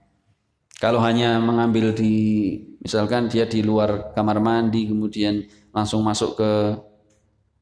kalau 0.82 0.98
hanya 0.98 1.38
mengambil 1.38 1.94
di 1.94 2.58
misalkan 2.82 3.30
dia 3.30 3.46
di 3.46 3.62
luar 3.62 4.10
kamar 4.18 4.42
mandi 4.42 4.90
kemudian 4.90 5.46
langsung 5.70 6.02
masuk 6.02 6.34
ke 6.34 6.52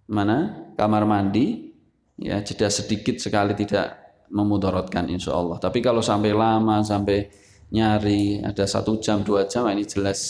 mana? 0.08 0.72
Kamar 0.72 1.04
mandi 1.04 1.76
ya 2.16 2.40
jeda 2.40 2.72
sedikit 2.72 3.20
sekali 3.20 3.52
tidak 3.52 3.92
memudaratkan 4.32 5.04
insya 5.12 5.36
Allah. 5.36 5.60
Tapi 5.60 5.84
kalau 5.84 6.00
sampai 6.00 6.32
lama 6.32 6.80
sampai 6.80 7.28
nyari 7.68 8.40
ada 8.40 8.64
satu 8.64 8.96
jam 9.04 9.20
dua 9.20 9.44
jam 9.44 9.68
ini 9.68 9.84
jelas 9.84 10.20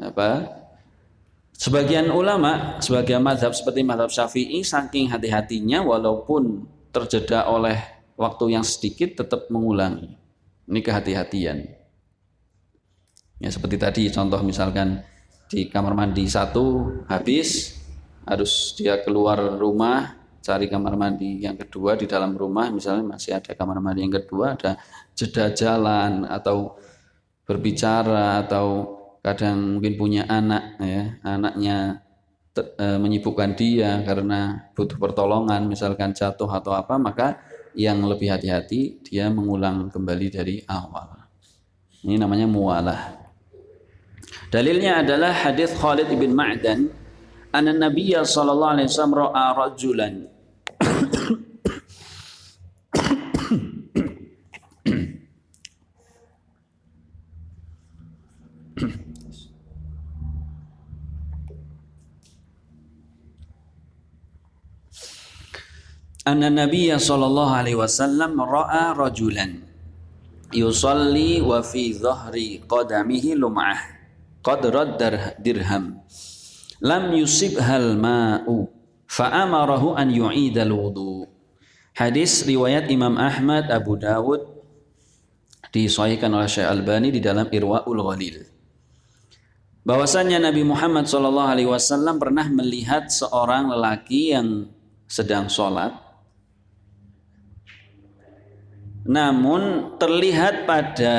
apa? 0.00 0.48
Sebagian 1.52 2.08
ulama 2.08 2.80
sebagian 2.80 3.20
madhab 3.20 3.52
seperti 3.52 3.84
madhab 3.84 4.08
syafi'i 4.08 4.64
saking 4.64 5.12
hati-hatinya 5.12 5.84
walaupun 5.84 6.64
terjeda 6.88 7.44
oleh 7.52 7.76
waktu 8.16 8.56
yang 8.56 8.64
sedikit 8.64 9.20
tetap 9.20 9.52
mengulangi 9.52 10.24
ini 10.66 10.80
kehati-hatian. 10.82 11.58
Ya 13.36 13.50
seperti 13.52 13.76
tadi 13.76 14.02
contoh 14.08 14.40
misalkan 14.40 15.04
di 15.46 15.70
kamar 15.70 15.94
mandi 15.94 16.26
satu 16.26 16.90
habis 17.06 17.78
harus 18.26 18.74
dia 18.74 18.98
keluar 19.06 19.38
rumah 19.54 20.18
cari 20.42 20.66
kamar 20.66 20.94
mandi 20.98 21.42
yang 21.42 21.54
kedua 21.54 21.94
di 21.94 22.10
dalam 22.10 22.34
rumah 22.34 22.70
misalnya 22.70 23.14
masih 23.14 23.38
ada 23.38 23.54
kamar 23.54 23.78
mandi 23.78 24.02
yang 24.06 24.14
kedua 24.14 24.58
ada 24.58 24.78
jeda 25.14 25.54
jalan 25.54 26.26
atau 26.26 26.78
berbicara 27.46 28.42
atau 28.46 28.98
kadang 29.22 29.78
mungkin 29.78 29.94
punya 29.94 30.22
anak 30.26 30.78
ya 30.82 31.02
anaknya 31.22 32.02
e, 32.54 32.86
menyibukkan 32.98 33.58
dia 33.58 34.02
karena 34.02 34.70
butuh 34.74 34.98
pertolongan 34.98 35.66
misalkan 35.66 36.14
jatuh 36.14 36.50
atau 36.50 36.74
apa 36.74 36.94
maka 36.98 37.42
yang 37.76 38.00
lebih 38.08 38.32
hati-hati 38.32 39.04
dia 39.04 39.28
mengulang 39.28 39.92
kembali 39.92 40.26
dari 40.32 40.56
awal. 40.64 41.28
Ini 42.02 42.16
namanya 42.16 42.48
mualah. 42.48 43.00
Dalilnya 44.48 45.04
adalah 45.04 45.30
hadis 45.30 45.76
Khalid 45.76 46.08
bin 46.16 46.32
Ma'dan 46.32 46.88
anna 47.52 47.72
Nabiy 47.76 48.16
sallallahu 48.16 48.72
alaihi 48.80 48.88
wasallam 48.88 49.14
ra'a 49.16 49.44
rajulan 49.52 50.14
anna 66.26 66.50
Nabiya 66.50 66.98
sallallahu 66.98 67.54
alaihi 67.54 67.78
wasallam 67.78 68.34
ra'a 68.34 68.98
rajulan 68.98 69.62
yusalli 70.50 71.38
wa 71.38 71.62
fi 71.62 71.94
dhahri 71.94 72.66
qadamihi 72.66 73.38
lum'ah 73.38 73.78
qadrat 74.42 74.98
dirham 75.38 76.02
lam 76.82 77.04
yusibhal 77.14 77.94
ma'u 77.94 78.66
fa'amarahu 79.06 79.94
an 79.94 80.10
yu'idal 80.10 80.74
wudu 80.74 81.30
hadis 81.94 82.42
riwayat 82.42 82.90
Imam 82.90 83.14
Ahmad 83.14 83.70
Abu 83.70 83.94
Dawud 83.94 84.42
disahihkan 85.70 86.32
oleh 86.32 86.48
Syekh 86.50 86.66
Albani 86.66 87.12
di 87.12 87.20
dalam 87.20 87.52
Irwaul 87.52 88.00
Ghalil. 88.00 88.48
Bahwasanya 89.84 90.40
Nabi 90.40 90.64
Muhammad 90.64 91.04
sallallahu 91.04 91.52
alaihi 91.52 91.68
wasallam 91.68 92.16
pernah 92.16 92.48
melihat 92.48 93.12
seorang 93.12 93.68
lelaki 93.68 94.32
yang 94.32 94.72
sedang 95.04 95.52
sholat 95.52 96.05
namun 99.06 99.94
terlihat 100.02 100.66
pada 100.66 101.16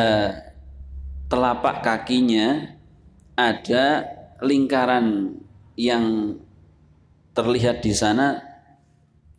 telapak 1.32 1.80
kakinya 1.80 2.76
ada 3.39 4.04
lingkaran 4.43 5.39
yang 5.80 6.36
terlihat 7.32 7.80
di 7.80 7.95
sana. 7.95 8.43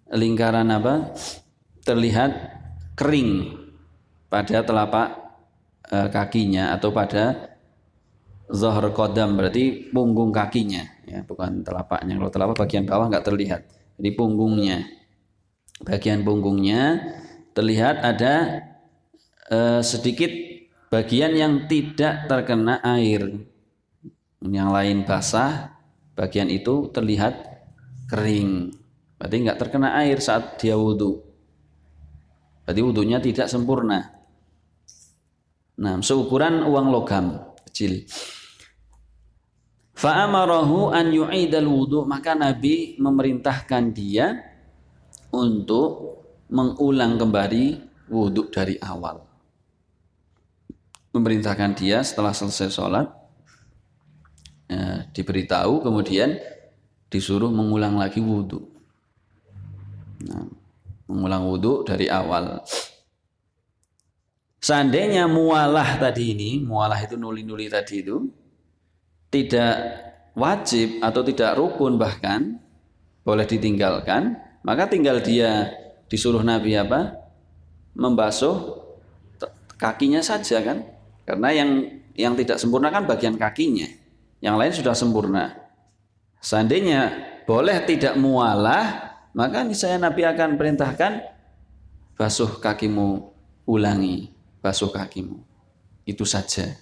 Lingkaran 0.08 0.72
apa? 0.72 1.12
Terlihat 1.84 2.32
kering 2.96 3.52
pada 4.32 4.64
telapak 4.64 5.08
e, 5.84 5.96
kakinya 6.08 6.72
atau 6.72 6.88
pada 6.88 7.52
zohor 8.48 8.88
kodam 8.96 9.36
berarti 9.36 9.92
punggung 9.92 10.32
kakinya 10.32 10.80
ya 11.04 11.20
bukan 11.28 11.60
telapaknya. 11.60 12.16
Kalau 12.16 12.32
telapak 12.32 12.56
bagian 12.64 12.88
bawah 12.88 13.12
nggak 13.12 13.26
terlihat. 13.28 13.60
Jadi 14.00 14.10
punggungnya. 14.16 14.88
Bagian 15.84 16.24
punggungnya 16.24 16.96
terlihat 17.58 18.06
ada 18.06 18.62
uh, 19.50 19.82
sedikit 19.82 20.30
bagian 20.94 21.34
yang 21.34 21.66
tidak 21.66 22.30
terkena 22.30 22.78
air. 22.86 23.34
Yang 24.38 24.70
lain 24.70 24.98
basah, 25.02 25.74
bagian 26.14 26.46
itu 26.46 26.86
terlihat 26.94 27.34
kering. 28.06 28.70
Berarti 29.18 29.36
nggak 29.42 29.58
terkena 29.58 29.98
air 29.98 30.22
saat 30.22 30.62
dia 30.62 30.78
wudhu. 30.78 31.18
Berarti 32.62 32.78
wudhunya 32.78 33.18
tidak 33.18 33.50
sempurna. 33.50 34.06
Nah, 35.82 35.98
seukuran 35.98 36.62
uang 36.62 36.86
logam 36.94 37.42
kecil. 37.66 38.06
Fa'amarahu 39.98 40.94
an 40.94 41.10
yu'idal 41.10 41.66
wudhu. 41.66 42.06
Maka 42.06 42.38
Nabi 42.38 42.94
memerintahkan 43.02 43.90
dia 43.90 44.46
untuk 45.34 46.17
mengulang 46.48 47.20
kembali 47.20 47.64
wudhu 48.08 48.48
dari 48.48 48.80
awal. 48.80 49.24
Memerintahkan 51.12 51.72
dia 51.76 52.00
setelah 52.04 52.32
selesai 52.32 52.68
sholat, 52.72 53.08
ya, 54.68 55.08
diberitahu 55.12 55.84
kemudian 55.84 56.36
disuruh 57.08 57.48
mengulang 57.48 57.96
lagi 57.96 58.20
wudhu. 58.20 58.64
Nah, 60.28 60.48
mengulang 61.08 61.48
wudhu 61.48 61.84
dari 61.84 62.08
awal. 62.12 62.60
Seandainya 64.58 65.30
mualah 65.30 65.96
tadi 65.96 66.34
ini, 66.34 66.50
mualah 66.60 66.98
itu 67.00 67.16
nuli-nuli 67.16 67.70
tadi 67.70 68.04
itu, 68.04 68.26
tidak 69.32 69.76
wajib 70.36 71.00
atau 71.00 71.22
tidak 71.24 71.56
rukun 71.56 71.96
bahkan, 71.96 72.60
boleh 73.24 73.46
ditinggalkan, 73.48 74.36
maka 74.66 74.90
tinggal 74.90 75.22
dia 75.24 75.72
disuruh 76.08 76.42
Nabi 76.42 76.74
apa? 76.74 77.16
Membasuh 77.94 78.84
kakinya 79.78 80.20
saja 80.20 80.60
kan? 80.60 80.84
Karena 81.28 81.48
yang 81.54 81.70
yang 82.18 82.34
tidak 82.34 82.58
sempurna 82.58 82.90
kan 82.90 83.06
bagian 83.06 83.38
kakinya. 83.38 83.86
Yang 84.42 84.56
lain 84.58 84.72
sudah 84.74 84.94
sempurna. 84.96 85.44
Seandainya 86.42 87.14
boleh 87.46 87.78
tidak 87.86 88.14
mualah, 88.18 89.14
maka 89.34 89.66
saya 89.74 89.98
Nabi 89.98 90.26
akan 90.26 90.58
perintahkan 90.58 91.12
basuh 92.18 92.58
kakimu, 92.58 93.30
ulangi 93.66 94.30
basuh 94.58 94.90
kakimu. 94.90 95.38
Itu 96.06 96.26
saja 96.26 96.74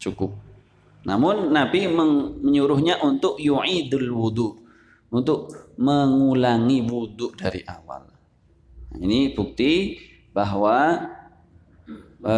cukup. 0.00 0.34
Namun 1.06 1.54
Nabi 1.54 1.86
menyuruhnya 1.86 2.98
untuk 3.06 3.38
yu'idul 3.38 4.10
wudu, 4.10 4.58
untuk 5.14 5.70
mengulangi 5.78 6.82
wudu 6.82 7.30
dari 7.38 7.62
awal. 7.62 8.15
Ini 8.96 9.36
bukti 9.36 10.00
bahwa 10.32 11.08
e, 12.20 12.34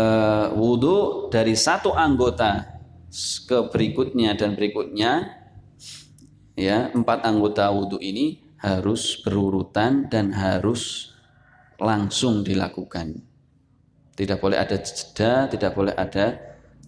wudu 0.54 1.28
dari 1.30 1.54
satu 1.54 1.94
anggota 1.94 2.78
ke 3.48 3.72
berikutnya 3.72 4.36
dan 4.36 4.52
berikutnya 4.52 5.32
ya 6.58 6.92
empat 6.92 7.24
anggota 7.24 7.72
wudu 7.72 7.96
ini 8.02 8.42
harus 8.58 9.22
berurutan 9.22 10.10
dan 10.10 10.34
harus 10.34 11.14
langsung 11.78 12.42
dilakukan. 12.42 13.22
Tidak 14.18 14.38
boleh 14.42 14.58
ada 14.58 14.76
jeda, 14.82 15.46
tidak 15.46 15.78
boleh 15.78 15.94
ada 15.94 16.26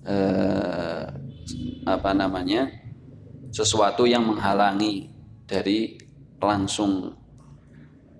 eh, 0.03 1.05
apa 1.87 2.11
namanya 2.11 2.67
sesuatu 3.55 4.03
yang 4.03 4.27
menghalangi 4.27 5.15
dari 5.47 5.95
langsung 6.43 7.15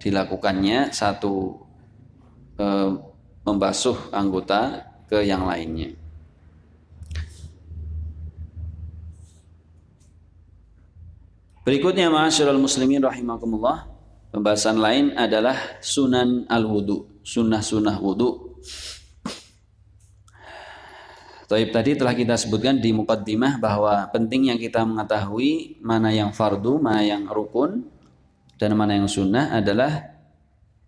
dilakukannya 0.01 0.91
satu 0.91 1.61
eh, 2.57 2.91
membasuh 3.45 4.11
anggota 4.11 4.89
ke 5.07 5.21
yang 5.23 5.45
lainnya. 5.45 5.93
Berikutnya 11.61 12.09
ma'asyiral 12.09 12.59
muslimin 12.59 13.05
rahimakumullah. 13.05 13.87
Pembahasan 14.31 14.79
lain 14.79 15.13
adalah 15.19 15.59
sunan 15.83 16.47
al-wudu, 16.49 17.21
sunnah-sunnah 17.21 18.01
wudu. 18.01 18.57
Taib 21.51 21.75
tadi 21.75 21.99
telah 21.99 22.15
kita 22.15 22.39
sebutkan 22.39 22.79
di 22.79 22.95
mukaddimah 22.95 23.59
bahwa 23.59 24.07
pentingnya 24.15 24.55
kita 24.55 24.87
mengetahui 24.87 25.83
mana 25.83 26.15
yang 26.15 26.31
fardu, 26.31 26.79
mana 26.79 27.03
yang 27.03 27.27
rukun, 27.27 27.91
dan 28.61 28.77
mana 28.77 28.93
yang 28.93 29.09
sunnah 29.09 29.57
adalah 29.57 30.21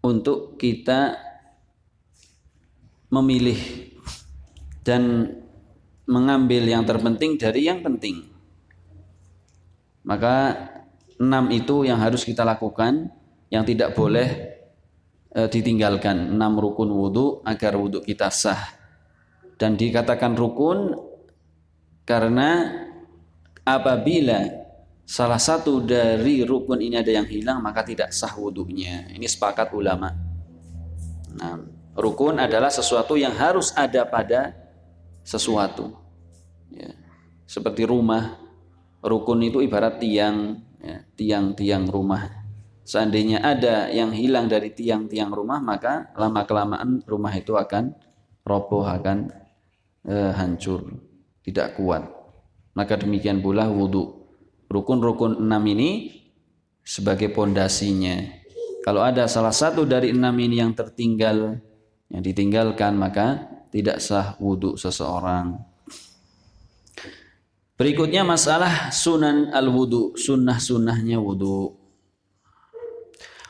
untuk 0.04 0.61
kita 0.61 1.16
memilih 3.08 3.56
dan 4.85 5.32
mengambil 6.04 6.68
yang 6.68 6.85
terpenting 6.85 7.40
dari 7.40 7.64
yang 7.64 7.80
penting. 7.80 8.28
Maka 10.04 10.68
enam 11.16 11.48
itu 11.48 11.88
yang 11.88 11.96
harus 11.96 12.28
kita 12.28 12.44
lakukan, 12.44 13.08
yang 13.48 13.64
tidak 13.64 13.96
boleh 13.96 14.28
e, 15.32 15.40
ditinggalkan. 15.48 16.35
Enam 16.35 16.61
rukun 16.61 16.92
wudhu 16.92 17.40
agar 17.46 17.72
wudhu 17.80 18.04
kita 18.04 18.28
sah. 18.28 18.61
Dan 19.56 19.80
dikatakan 19.80 20.37
rukun 20.37 20.92
karena 22.04 22.68
apabila 23.62 24.62
salah 25.06 25.40
satu 25.40 25.82
dari 25.82 26.46
rukun 26.46 26.80
ini 26.80 26.98
ada 26.98 27.12
yang 27.12 27.28
hilang 27.28 27.60
maka 27.60 27.86
tidak 27.86 28.10
sah 28.14 28.32
wudhunya. 28.34 29.12
Ini 29.12 29.26
sepakat 29.28 29.74
ulama. 29.74 30.10
Nah, 31.36 31.60
rukun 31.96 32.38
adalah 32.38 32.68
sesuatu 32.68 33.16
yang 33.16 33.32
harus 33.36 33.72
ada 33.76 34.04
pada 34.04 34.52
sesuatu. 35.22 35.96
Ya. 36.72 36.92
Seperti 37.46 37.84
rumah, 37.84 38.40
rukun 39.02 39.42
itu 39.44 39.60
ibarat 39.60 39.98
tiang 39.98 40.62
ya, 40.82 41.02
tiang-tiang 41.18 41.90
rumah 41.90 42.42
seandainya 42.82 43.42
ada 43.42 43.88
yang 43.90 44.10
hilang 44.10 44.50
dari 44.50 44.74
tiang-tiang 44.74 45.30
rumah 45.30 45.62
maka 45.62 46.10
lama 46.18 46.42
kelamaan 46.42 47.02
rumah 47.06 47.30
itu 47.34 47.54
akan 47.54 47.94
roboh 48.42 48.82
akan 48.82 49.30
eh, 50.06 50.32
hancur 50.34 50.86
tidak 51.46 51.78
kuat 51.78 52.02
maka 52.74 52.98
demikian 52.98 53.38
pula 53.38 53.70
wudhu 53.70 54.21
rukun-rukun 54.72 55.44
enam 55.44 55.62
ini 55.68 56.16
sebagai 56.80 57.28
pondasinya 57.30 58.16
kalau 58.82 59.04
ada 59.04 59.28
salah 59.28 59.52
satu 59.52 59.85
dari 59.85 60.11
enam 60.11 60.35
ini 60.40 60.58
yang 60.58 60.72
tertinggal 60.72 61.61
yang 62.08 62.22
ditinggalkan 62.24 62.96
maka 62.96 63.46
tidak 63.68 64.00
sah 64.00 64.35
wudhu 64.40 64.80
seseorang 64.80 65.72
Berikutnya 67.82 68.22
masalah 68.22 68.94
sunan 68.94 69.50
al-wudu, 69.50 70.14
sunnah-sunnahnya 70.14 71.18
wudu. 71.18 71.74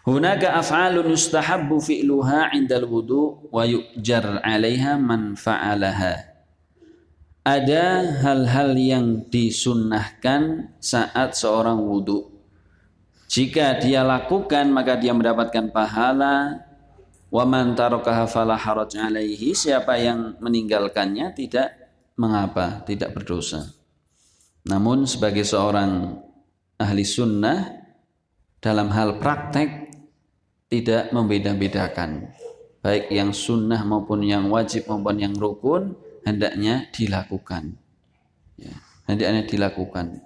Hunaka 0.08 0.56
af'alun 0.56 1.12
yustahabbu 1.12 1.76
fi'luha 1.76 2.48
'inda 2.56 2.80
al-wudu 2.80 3.52
wa 3.52 3.68
yu'jar 3.68 4.40
'alaiha 4.40 4.96
man 4.96 5.36
fa'alaha. 5.36 6.31
Ada 7.42 8.06
hal-hal 8.22 8.78
yang 8.78 9.06
disunnahkan 9.26 10.70
saat 10.78 11.34
seorang 11.34 11.74
wudu. 11.82 12.30
Jika 13.26 13.82
dia 13.82 14.06
lakukan 14.06 14.70
maka 14.70 14.94
dia 14.94 15.10
mendapatkan 15.10 15.74
pahala. 15.74 16.62
Wa 17.32 17.42
man 17.42 17.74
haraj 17.74 18.92
'alaihi. 18.94 19.58
Siapa 19.58 19.98
yang 19.98 20.38
meninggalkannya 20.38 21.34
tidak 21.34 21.74
mengapa, 22.14 22.86
tidak 22.86 23.10
berdosa. 23.10 23.74
Namun 24.62 25.10
sebagai 25.10 25.42
seorang 25.42 26.22
ahli 26.78 27.02
sunnah 27.02 27.82
dalam 28.62 28.86
hal 28.94 29.18
praktek 29.18 29.90
tidak 30.70 31.10
membeda-bedakan 31.10 32.30
baik 32.82 33.10
yang 33.10 33.30
sunnah 33.34 33.82
maupun 33.86 34.26
yang 34.26 34.50
wajib 34.50 34.86
maupun 34.90 35.18
yang 35.18 35.34
rukun 35.38 35.94
hendaknya 36.22 36.88
dilakukan 36.90 37.76
ya, 38.58 38.74
hendaknya 39.06 39.42
dilakukan 39.46 40.22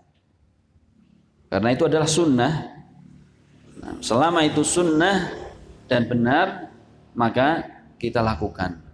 karena 1.49 1.69
itu 1.73 1.85
adalah 1.87 2.09
sunnah 2.09 2.55
nah, 3.81 3.97
selama 4.01 4.45
itu 4.45 4.61
sunnah 4.61 5.33
dan 5.87 6.09
benar 6.11 6.73
maka 7.17 7.65
kita 7.97 8.21
lakukan 8.21 8.87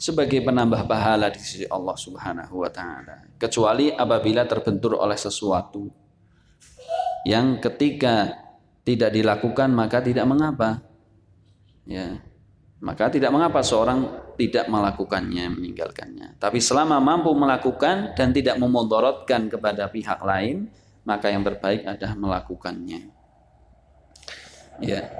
sebagai 0.00 0.40
penambah 0.40 0.88
pahala 0.88 1.28
di 1.28 1.36
sisi 1.36 1.68
Allah 1.68 1.92
Subhanahu 1.92 2.64
wa 2.64 2.72
taala. 2.72 3.28
Kecuali 3.36 3.92
apabila 3.92 4.48
terbentur 4.48 4.96
oleh 4.96 5.20
sesuatu 5.20 5.92
yang 7.28 7.60
ketika 7.60 8.32
tidak 8.80 9.12
dilakukan 9.12 9.68
maka 9.68 10.00
tidak 10.00 10.24
mengapa. 10.24 10.80
Ya. 11.84 12.24
Maka 12.80 13.12
tidak 13.12 13.28
mengapa 13.28 13.60
seorang 13.60 14.32
tidak 14.40 14.64
melakukannya, 14.72 15.52
meninggalkannya. 15.52 16.40
Tapi 16.40 16.64
selama 16.64 16.96
mampu 16.96 17.28
melakukan 17.36 18.16
dan 18.16 18.32
tidak 18.32 18.56
memodorotkan 18.56 19.52
kepada 19.52 19.84
pihak 19.92 20.16
lain, 20.24 20.72
maka 21.04 21.28
yang 21.28 21.44
terbaik 21.44 21.84
adalah 21.84 22.16
melakukannya. 22.16 23.12
Ya. 24.80 25.12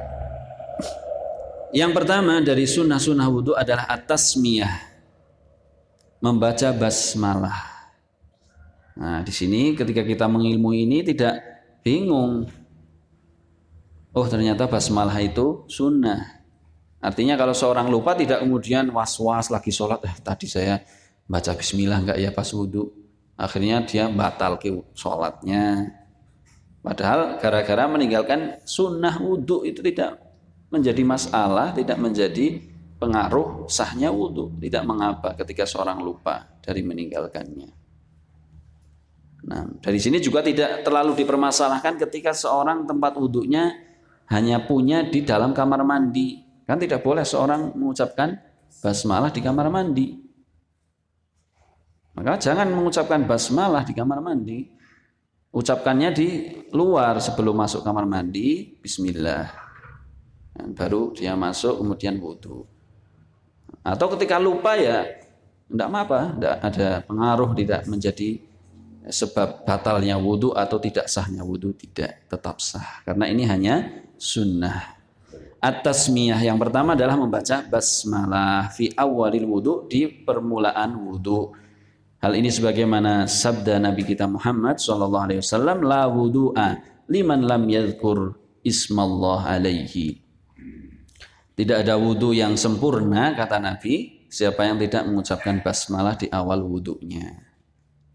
Yang 1.76 1.92
pertama 2.00 2.40
dari 2.40 2.64
sunnah-sunnah 2.64 3.28
wudhu 3.28 3.52
adalah 3.52 3.84
atas 3.92 4.40
miyah. 4.40 4.88
Membaca 6.24 6.72
basmalah. 6.72 7.60
Nah, 8.96 9.20
di 9.20 9.32
sini 9.32 9.76
ketika 9.76 10.00
kita 10.00 10.24
mengilmu 10.32 10.72
ini 10.72 11.04
tidak 11.04 11.44
bingung. 11.84 12.48
Oh, 14.16 14.26
ternyata 14.26 14.64
basmalah 14.64 15.20
itu 15.20 15.68
sunnah. 15.68 16.39
Artinya 17.00 17.34
kalau 17.40 17.56
seorang 17.56 17.88
lupa 17.88 18.12
tidak 18.12 18.44
kemudian 18.44 18.92
was-was 18.92 19.48
lagi 19.48 19.72
sholat, 19.72 20.04
eh 20.04 20.14
tadi 20.20 20.44
saya 20.44 20.84
baca 21.24 21.56
bismillah 21.56 21.98
enggak 22.04 22.18
ya 22.20 22.30
pas 22.30 22.48
wudhu. 22.52 22.92
Akhirnya 23.40 23.80
dia 23.88 24.12
batal 24.12 24.60
ke 24.60 24.68
sholatnya. 24.92 25.96
Padahal 26.84 27.40
gara-gara 27.40 27.88
meninggalkan 27.88 28.60
sunnah 28.68 29.16
wudhu 29.16 29.64
itu 29.64 29.80
tidak 29.80 30.20
menjadi 30.68 31.00
masalah, 31.04 31.72
tidak 31.72 31.96
menjadi 31.96 32.60
pengaruh 33.00 33.64
sahnya 33.64 34.12
wudhu. 34.12 34.52
Tidak 34.60 34.84
mengapa 34.84 35.32
ketika 35.40 35.64
seorang 35.64 36.04
lupa 36.04 36.52
dari 36.60 36.84
meninggalkannya. 36.84 37.80
Nah, 39.40 39.64
dari 39.80 39.96
sini 39.96 40.20
juga 40.20 40.44
tidak 40.44 40.84
terlalu 40.84 41.16
dipermasalahkan 41.16 41.96
ketika 41.96 42.36
seorang 42.36 42.84
tempat 42.84 43.16
wudhunya 43.16 43.72
hanya 44.28 44.68
punya 44.68 45.00
di 45.08 45.24
dalam 45.24 45.56
kamar 45.56 45.80
mandi. 45.80 46.49
Kan 46.70 46.78
tidak 46.78 47.02
boleh 47.02 47.26
seorang 47.26 47.74
mengucapkan 47.74 48.38
basmalah 48.78 49.34
di 49.34 49.42
kamar 49.42 49.66
mandi. 49.74 50.14
Maka 52.14 52.38
jangan 52.38 52.70
mengucapkan 52.70 53.26
basmalah 53.26 53.82
di 53.82 53.90
kamar 53.90 54.22
mandi. 54.22 54.70
Ucapkannya 55.50 56.14
di 56.14 56.28
luar 56.70 57.18
sebelum 57.18 57.58
masuk 57.58 57.82
kamar 57.82 58.06
mandi. 58.06 58.78
Bismillah 58.78 59.70
baru 60.68 61.16
dia 61.16 61.32
masuk 61.38 61.80
kemudian 61.80 62.20
wudhu 62.20 62.68
atau 63.80 64.06
ketika 64.16 64.36
lupa 64.36 64.76
ya 64.76 65.08
tidak 65.70 65.88
apa 65.88 66.20
tidak 66.36 66.54
ada 66.60 66.88
pengaruh 67.06 67.50
tidak 67.56 67.80
menjadi 67.88 68.30
sebab 69.08 69.64
batalnya 69.64 70.20
wudhu 70.20 70.52
atau 70.52 70.76
tidak 70.76 71.08
sahnya 71.08 71.40
wudhu 71.40 71.72
tidak 71.72 72.28
tetap 72.28 72.60
sah 72.60 73.00
karena 73.08 73.24
ini 73.30 73.48
hanya 73.48 73.74
sunnah 74.20 74.99
atas 75.60 76.08
miyah 76.08 76.40
yang 76.40 76.56
pertama 76.56 76.96
adalah 76.96 77.20
membaca 77.20 77.60
basmalah 77.68 78.72
fi 78.72 78.90
awalil 78.96 79.46
wudhu 79.46 79.74
di 79.86 80.08
permulaan 80.08 80.96
wudhu 80.96 81.52
hal 82.20 82.32
ini 82.32 82.48
sebagaimana 82.48 83.28
sabda 83.28 83.76
Nabi 83.76 84.08
kita 84.08 84.24
Muhammad 84.24 84.80
sallallahu 84.80 85.24
alaihi 85.28 85.40
wasallam 85.44 85.84
la 85.84 86.08
wudhu'a 86.08 86.68
liman 87.12 87.44
lam 87.44 87.68
yadhkur 87.68 88.40
ismallah 88.64 89.56
alaihi. 89.56 90.24
Tidak 91.56 91.76
ada 91.76 92.00
wudhu 92.00 92.32
yang 92.32 92.56
sempurna 92.56 93.36
kata 93.36 93.60
Nabi 93.60 94.20
siapa 94.30 94.62
yang 94.62 94.78
tidak 94.78 95.02
mengucapkan 95.10 95.58
basmalah 95.60 96.14
di 96.14 96.30
awal 96.30 96.62
wudhunya 96.62 97.34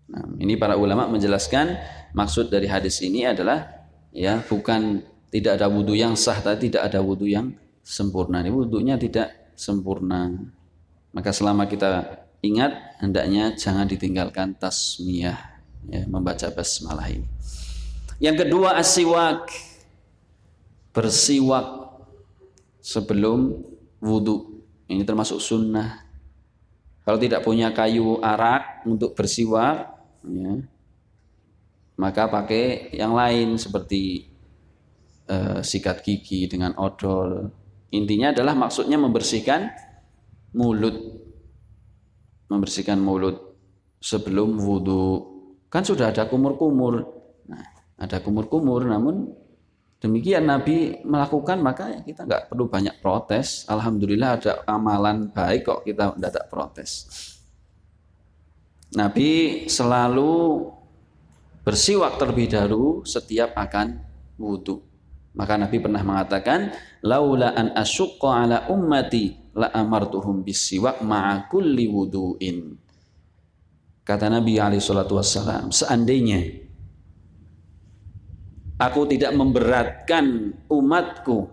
nah, 0.07 0.23
ini 0.39 0.55
para 0.55 0.79
ulama 0.79 1.11
menjelaskan 1.11 1.75
maksud 2.15 2.47
dari 2.47 2.71
hadis 2.71 3.03
ini 3.03 3.27
adalah 3.27 3.67
ya 4.15 4.39
bukan 4.47 5.03
tidak 5.35 5.59
ada 5.59 5.67
wudhu 5.67 5.91
yang 5.99 6.15
sah 6.15 6.39
tadi 6.39 6.71
tidak 6.71 6.87
ada 6.87 7.03
wudhu 7.03 7.27
yang 7.27 7.51
sempurna. 7.83 8.39
Ini 8.39 8.55
wudhunya 8.55 8.95
tidak 8.95 9.51
sempurna. 9.51 10.31
Maka 11.11 11.35
selama 11.35 11.67
kita 11.67 12.23
ingat 12.39 12.95
hendaknya 13.03 13.51
jangan 13.59 13.83
ditinggalkan 13.83 14.55
tasmiyah 14.55 15.35
ya, 15.91 16.07
membaca 16.07 16.47
basmalah 16.55 17.11
ini. 17.11 17.27
Yang 18.23 18.47
kedua 18.47 18.79
asiwak. 18.79 19.51
Bersiwak 20.95 21.99
sebelum 22.79 23.59
wudhu 23.99 24.63
ini 24.87 25.03
termasuk 25.03 25.43
sunnah. 25.43 26.07
Kalau 27.03 27.19
tidak 27.19 27.43
punya 27.43 27.75
kayu 27.75 28.23
arak 28.23 28.87
untuk 28.87 29.11
bersiwak 29.11 29.91
ya, 30.23 30.63
maka 31.99 32.31
pakai 32.31 32.95
yang 32.95 33.11
lain 33.11 33.59
seperti 33.59 34.31
uh, 35.29 35.59
sikat 35.61 36.01
gigi 36.05 36.45
dengan 36.49 36.73
odol. 36.77 37.49
Intinya 37.93 38.33
adalah 38.33 38.53
maksudnya 38.57 38.99
membersihkan 38.99 39.71
mulut. 40.57 40.95
Membersihkan 42.49 42.97
mulut 43.01 43.57
sebelum 44.01 44.61
wudhu. 44.61 45.33
Kan 45.69 45.81
sudah 45.83 46.13
ada 46.13 46.29
kumur-kumur. 46.29 47.03
Nah, 47.49 47.65
ada 47.97 48.21
kumur-kumur 48.21 48.85
namun 48.85 49.33
demikian 49.97 50.45
Nabi 50.45 51.01
melakukan 51.01 51.57
maka 51.63 52.03
kita 52.05 52.27
nggak 52.29 52.53
perlu 52.53 52.69
banyak 52.69 53.01
protes. 53.01 53.65
Alhamdulillah 53.65 54.29
ada 54.37 54.53
amalan 54.69 55.33
baik 55.33 55.65
kok 55.65 55.81
kita 55.83 56.13
tidak 56.15 56.45
protes. 56.51 57.07
Nabi 58.95 59.65
selalu 59.67 60.69
bersiwak 61.65 62.21
terlebih 62.21 62.47
dahulu 62.47 63.01
setiap 63.03 63.57
akan 63.57 63.99
wudhu. 64.37 64.94
Maka 65.35 65.59
Nabi 65.59 65.83
pernah 65.83 65.99
mengatakan, 65.99 66.71
"Laula 67.03 67.51
an 67.51 67.75
asyqa 67.75 68.47
ala 68.47 68.57
ummati 68.71 69.51
la 69.55 69.67
amartuhum 69.75 70.47
bisiwak 70.47 71.03
ma'a 71.03 71.51
kulli 71.51 71.91
wudu'in." 71.91 72.79
Kata 74.05 74.31
Nabi 74.31 74.55
alaihi 74.61 74.79
salatu 74.79 75.19
wassalam, 75.19 75.75
seandainya 75.75 76.39
aku 78.79 79.01
tidak 79.11 79.35
memberatkan 79.35 80.55
umatku, 80.71 81.51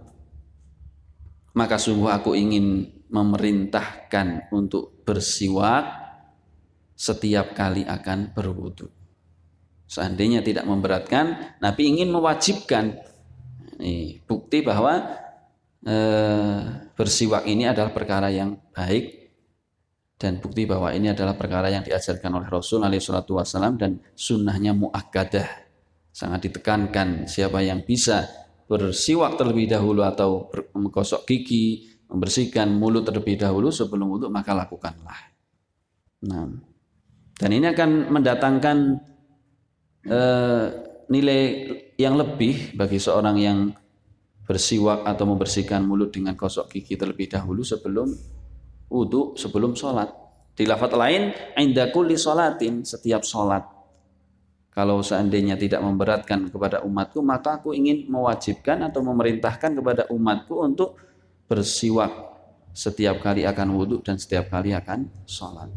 maka 1.59 1.77
sungguh 1.81 2.12
aku 2.12 2.38
ingin 2.38 2.87
memerintahkan 3.12 4.53
untuk 4.55 5.03
bersiwak 5.03 5.85
setiap 6.95 7.53
kali 7.57 7.83
akan 7.83 8.31
berwudu. 8.31 8.87
Seandainya 9.90 10.40
tidak 10.40 10.64
memberatkan, 10.64 11.57
Nabi 11.61 11.92
ingin 11.92 12.09
mewajibkan 12.09 12.97
bukti 14.25 14.62
bahwa 14.62 15.03
e, 15.83 15.97
bersiwak 16.95 17.45
ini 17.51 17.66
adalah 17.66 17.90
perkara 17.90 18.31
yang 18.31 18.59
baik 18.71 19.35
dan 20.16 20.38
bukti 20.38 20.64
bahwa 20.71 20.95
ini 20.95 21.11
adalah 21.11 21.35
perkara 21.35 21.66
yang 21.66 21.83
diajarkan 21.83 22.31
oleh 22.38 22.47
Rasul 22.47 22.87
alaihi 22.87 23.03
salatu 23.03 23.42
wasallam 23.42 23.75
dan 23.75 23.99
sunnahnya 24.14 24.71
muakkadah. 24.71 25.66
Sangat 26.12 26.47
ditekankan 26.47 27.27
siapa 27.27 27.64
yang 27.64 27.83
bisa 27.83 28.31
bersiwak 28.71 29.35
terlebih 29.35 29.66
dahulu 29.66 30.07
atau 30.07 30.47
menggosok 30.79 31.27
gigi 31.27 31.90
membersihkan 32.07 32.71
mulut 32.71 33.03
terlebih 33.03 33.40
dahulu 33.40 33.73
sebelum 33.73 34.07
wudhu 34.14 34.29
maka 34.31 34.55
lakukanlah. 34.55 35.18
Nah 36.29 36.73
dan 37.42 37.51
ini 37.51 37.66
akan 37.75 37.90
mendatangkan 38.14 38.77
eh, 40.07 40.66
nilai 41.11 41.42
yang 42.02 42.18
lebih 42.18 42.74
bagi 42.74 42.98
seorang 42.98 43.36
yang 43.38 43.58
bersiwak 44.42 45.06
atau 45.06 45.24
membersihkan 45.30 45.86
mulut 45.86 46.10
dengan 46.10 46.34
gosok 46.34 46.74
gigi 46.74 46.98
terlebih 46.98 47.30
dahulu 47.30 47.62
sebelum 47.62 48.10
wudhu, 48.90 49.38
sebelum 49.38 49.78
sholat. 49.78 50.10
Di 50.52 50.68
lafaz 50.68 50.92
lain, 50.92 51.32
inda 51.56 51.88
kulli 51.88 52.18
sholatin, 52.18 52.84
setiap 52.84 53.24
sholat. 53.24 53.64
Kalau 54.72 55.00
seandainya 55.00 55.56
tidak 55.56 55.80
memberatkan 55.80 56.48
kepada 56.48 56.84
umatku, 56.84 57.24
maka 57.24 57.60
aku 57.60 57.72
ingin 57.72 58.08
mewajibkan 58.08 58.84
atau 58.84 59.00
memerintahkan 59.04 59.72
kepada 59.72 60.02
umatku 60.12 60.60
untuk 60.60 60.96
bersiwak 61.48 62.12
setiap 62.72 63.20
kali 63.20 63.44
akan 63.44 63.68
wudhu 63.76 64.00
dan 64.00 64.16
setiap 64.16 64.48
kali 64.48 64.72
akan 64.72 65.08
sholat. 65.28 65.68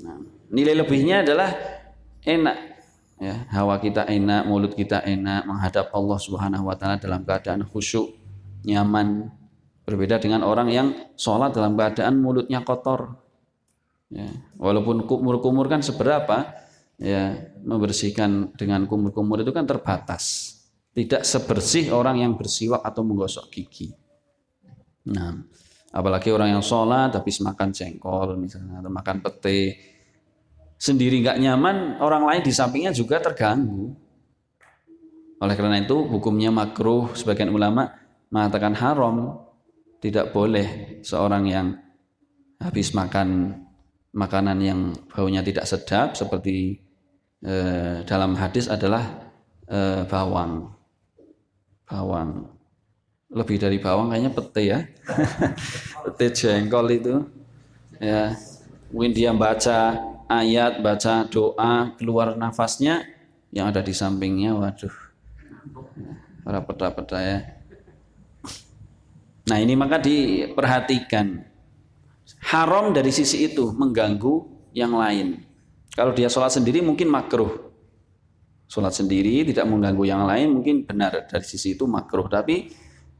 Nah, 0.00 0.16
nilai 0.48 0.72
lebihnya 0.72 1.20
adalah 1.20 1.52
enak 2.24 2.69
ya 3.20 3.44
hawa 3.52 3.76
kita 3.76 4.08
enak 4.08 4.48
mulut 4.48 4.72
kita 4.72 5.04
enak 5.04 5.44
menghadap 5.44 5.92
Allah 5.92 6.18
Subhanahu 6.18 6.64
wa 6.64 6.74
taala 6.74 6.96
dalam 6.96 7.22
keadaan 7.22 7.62
khusyuk 7.68 8.16
nyaman. 8.64 9.28
Berbeda 9.84 10.22
dengan 10.22 10.46
orang 10.46 10.70
yang 10.70 10.94
sholat 11.18 11.50
dalam 11.50 11.74
keadaan 11.74 12.22
mulutnya 12.22 12.62
kotor. 12.62 13.20
Ya 14.08 14.26
walaupun 14.56 15.04
kumur-kumur 15.04 15.66
kan 15.66 15.82
seberapa 15.82 16.46
ya 17.00 17.34
membersihkan 17.62 18.54
dengan 18.54 18.86
kumur-kumur 18.86 19.42
itu 19.42 19.52
kan 19.52 19.68
terbatas. 19.68 20.56
Tidak 20.90 21.22
sebersih 21.22 21.94
orang 21.94 22.22
yang 22.22 22.34
bersiwak 22.34 22.82
atau 22.82 23.02
menggosok 23.02 23.50
gigi. 23.50 23.90
Nah 25.10 25.42
apalagi 25.90 26.30
orang 26.30 26.54
yang 26.54 26.62
sholat 26.62 27.10
habis 27.10 27.42
makan 27.42 27.74
jengkol 27.74 28.38
misalnya 28.38 28.78
atau 28.78 28.92
makan 28.94 29.16
pete 29.26 29.74
sendiri 30.80 31.20
nggak 31.20 31.36
nyaman, 31.36 32.00
orang 32.00 32.24
lain 32.24 32.42
di 32.42 32.52
sampingnya 32.56 32.96
juga 32.96 33.20
terganggu. 33.20 33.92
Oleh 35.44 35.54
karena 35.56 35.76
itu 35.76 36.00
hukumnya 36.08 36.48
makruh. 36.48 37.12
Sebagian 37.12 37.52
ulama 37.52 37.92
mengatakan 38.32 38.72
haram. 38.72 39.44
Tidak 40.00 40.32
boleh 40.32 41.00
seorang 41.04 41.44
yang 41.44 41.76
habis 42.56 42.96
makan 42.96 43.60
makanan 44.16 44.58
yang 44.64 44.80
baunya 45.12 45.44
tidak 45.44 45.68
sedap 45.68 46.16
seperti 46.16 46.80
eh, 47.44 48.00
dalam 48.08 48.32
hadis 48.32 48.72
adalah 48.72 49.04
eh, 49.68 50.08
bawang. 50.08 50.72
Bawang. 51.84 52.48
Lebih 53.28 53.60
dari 53.60 53.76
bawang 53.76 54.08
kayaknya 54.08 54.32
pete 54.32 54.62
ya. 54.64 54.78
Pete 56.04 56.26
jengkol 56.32 56.88
itu. 56.96 57.14
Ya. 58.00 58.32
Mungkin 58.88 59.12
dia 59.12 59.30
baca 59.36 60.09
ayat, 60.30 60.78
baca 60.78 61.26
doa, 61.26 61.98
keluar 61.98 62.38
nafasnya 62.38 63.02
yang 63.50 63.66
ada 63.66 63.82
di 63.82 63.90
sampingnya, 63.90 64.54
waduh, 64.54 64.94
para 66.46 66.62
peta-peta 66.62 67.18
ya. 67.18 67.38
Nah 69.50 69.58
ini 69.58 69.74
maka 69.74 69.98
diperhatikan. 69.98 71.50
Haram 72.46 72.94
dari 72.94 73.10
sisi 73.10 73.42
itu 73.42 73.74
mengganggu 73.74 74.46
yang 74.70 74.94
lain. 74.94 75.42
Kalau 75.90 76.14
dia 76.14 76.30
sholat 76.30 76.54
sendiri 76.54 76.78
mungkin 76.78 77.10
makruh. 77.10 77.68
Sholat 78.70 78.94
sendiri 78.94 79.42
tidak 79.50 79.66
mengganggu 79.66 80.06
yang 80.06 80.22
lain 80.22 80.54
mungkin 80.54 80.86
benar 80.86 81.26
dari 81.26 81.42
sisi 81.42 81.74
itu 81.74 81.90
makruh. 81.90 82.30
Tapi 82.30 82.70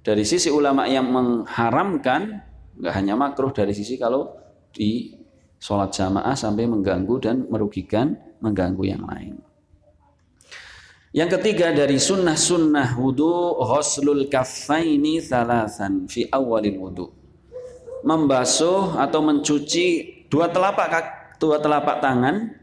dari 0.06 0.22
sisi 0.22 0.46
ulama 0.46 0.86
yang 0.86 1.10
mengharamkan 1.10 2.46
nggak 2.78 2.94
hanya 2.94 3.18
makruh 3.18 3.50
dari 3.50 3.74
sisi 3.74 3.98
kalau 3.98 4.30
di 4.70 5.19
sholat 5.60 5.92
jamaah 5.92 6.32
sampai 6.32 6.64
mengganggu 6.64 7.14
dan 7.20 7.44
merugikan, 7.52 8.16
mengganggu 8.40 8.82
yang 8.88 9.04
lain. 9.04 9.36
Yang 11.12 11.38
ketiga 11.38 11.74
dari 11.74 12.00
sunnah-sunnah 12.00 12.96
wudhu 12.96 13.60
ghuslul 13.60 14.30
kaffaini 14.32 15.20
thalathan 15.20 16.08
fi 16.08 16.24
awalil 16.32 16.78
wudhu. 16.80 17.06
Membasuh 18.00 18.96
atau 18.96 19.20
mencuci 19.20 19.86
dua 20.32 20.48
telapak 20.48 21.36
dua 21.36 21.60
telapak 21.60 22.00
tangan 22.00 22.56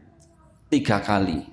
tiga 0.66 0.98
kali 0.98 1.46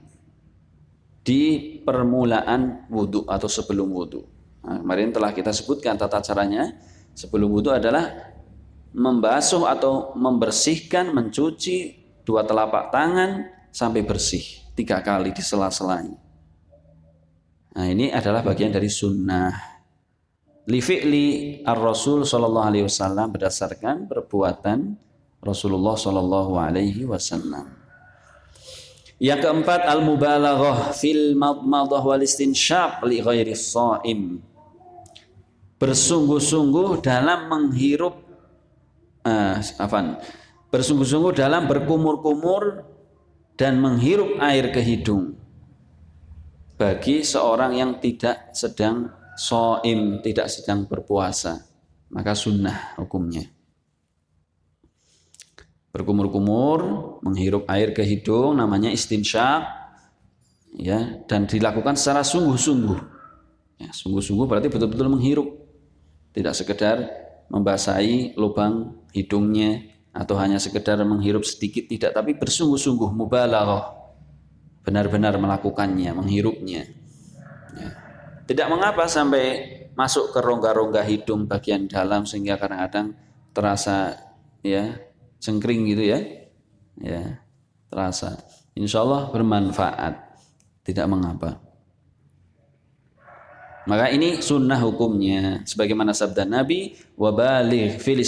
di 1.21 1.77
permulaan 1.83 2.89
wudhu 2.89 3.27
atau 3.29 3.45
sebelum 3.45 3.91
wudhu. 3.91 4.25
Nah, 4.65 4.81
kemarin 4.81 5.13
telah 5.13 5.29
kita 5.29 5.53
sebutkan 5.53 5.99
tata 5.99 6.23
caranya 6.25 6.73
sebelum 7.13 7.51
wudhu 7.53 7.75
adalah 7.75 8.34
membasuh 8.95 9.67
atau 9.67 10.15
membersihkan, 10.15 11.11
mencuci 11.11 11.99
dua 12.23 12.47
telapak 12.47 12.95
tangan 12.95 13.51
sampai 13.69 14.01
bersih. 14.07 14.63
tiga 14.75 14.99
kali 14.99 15.31
di 15.31 15.39
sela-selanya. 15.39 16.19
Nah 17.75 17.85
ini 17.87 18.11
adalah 18.11 18.43
bagian 18.43 18.75
dari 18.75 18.91
sunnah. 18.91 19.51
Li 20.67 20.83
fi'li 20.83 21.27
ar-Rasul 21.63 22.27
sallallahu 22.27 22.67
alaihi 22.67 22.83
wasallam 22.83 23.31
berdasarkan 23.31 24.07
perbuatan 24.11 24.99
Rasulullah 25.39 25.95
sallallahu 25.95 26.59
alaihi 26.59 27.07
wasallam. 27.07 27.71
Yang 29.15 29.47
keempat 29.47 29.87
al-mubalaghah 29.87 30.91
fil 30.91 31.39
madmadah 31.39 32.03
wal 32.03 32.19
istinsyaq 32.19 32.99
li 33.07 33.23
ghairi 33.23 33.55
shaim. 33.55 34.43
Bersungguh-sungguh 35.79 36.99
dalam 36.99 37.47
menghirup 37.47 38.24
uh, 39.25 39.59
afan. 39.81 40.21
Bersungguh-sungguh 40.69 41.33
dalam 41.33 41.65
berkumur-kumur 41.65 42.85
dan 43.57 43.81
menghirup 43.81 44.37
air 44.43 44.69
ke 44.69 44.79
hidung 44.83 45.35
bagi 46.75 47.23
seorang 47.23 47.79
yang 47.79 47.91
tidak 48.03 48.51
sedang 48.51 49.07
soim, 49.39 50.19
tidak 50.19 50.51
sedang 50.51 50.83
berpuasa. 50.87 51.63
Maka 52.11 52.35
sunnah 52.35 52.95
hukumnya. 52.99 53.43
Berkumur-kumur, 55.95 56.79
menghirup 57.23 57.63
air 57.71 57.95
ke 57.95 58.03
hidung, 58.03 58.59
namanya 58.59 58.91
istinsyak, 58.91 59.63
ya, 60.75 61.23
dan 61.23 61.47
dilakukan 61.47 61.95
secara 61.95 62.19
sungguh-sungguh. 62.19 62.99
Ya, 63.79 63.89
sungguh-sungguh 63.95 64.43
berarti 64.43 64.67
betul-betul 64.67 65.07
menghirup, 65.07 65.47
tidak 66.35 66.51
sekedar 66.51 67.24
membasahi 67.49 68.35
lubang 68.35 69.05
hidungnya 69.13 69.95
atau 70.15 70.39
hanya 70.39 70.57
sekedar 70.57 70.99
menghirup 71.03 71.43
sedikit 71.43 71.85
tidak, 71.91 72.15
tapi 72.15 72.39
bersungguh-sungguh 72.39 73.11
mubalaghah 73.11 74.05
benar-benar 74.85 75.35
melakukannya, 75.35 76.13
menghirupnya. 76.13 76.87
Ya. 77.75 77.89
Tidak 78.45 78.67
mengapa 78.69 79.09
sampai 79.09 79.45
masuk 79.97 80.31
ke 80.31 80.39
rongga-rongga 80.39 81.01
hidung 81.03 81.49
bagian 81.49 81.89
dalam 81.89 82.23
sehingga 82.23 82.55
kadang-kadang 82.61 83.17
terasa 83.55 84.15
ya 84.61 84.99
cengkring 85.41 85.89
gitu 85.89 86.03
ya, 86.05 86.19
ya 87.01 87.41
terasa. 87.89 88.39
Insya 88.75 89.01
Allah 89.03 89.31
bermanfaat, 89.31 90.13
tidak 90.83 91.07
mengapa. 91.07 91.59
Maka 93.85 94.09
ini 94.09 94.41
sunnah 94.41 94.81
hukumnya 94.81 95.61
sebagaimana 95.61 96.09
sabda 96.09 96.41
Nabi 96.41 96.97
wa 97.21 97.29
baligh 97.29 98.01
fil 98.01 98.25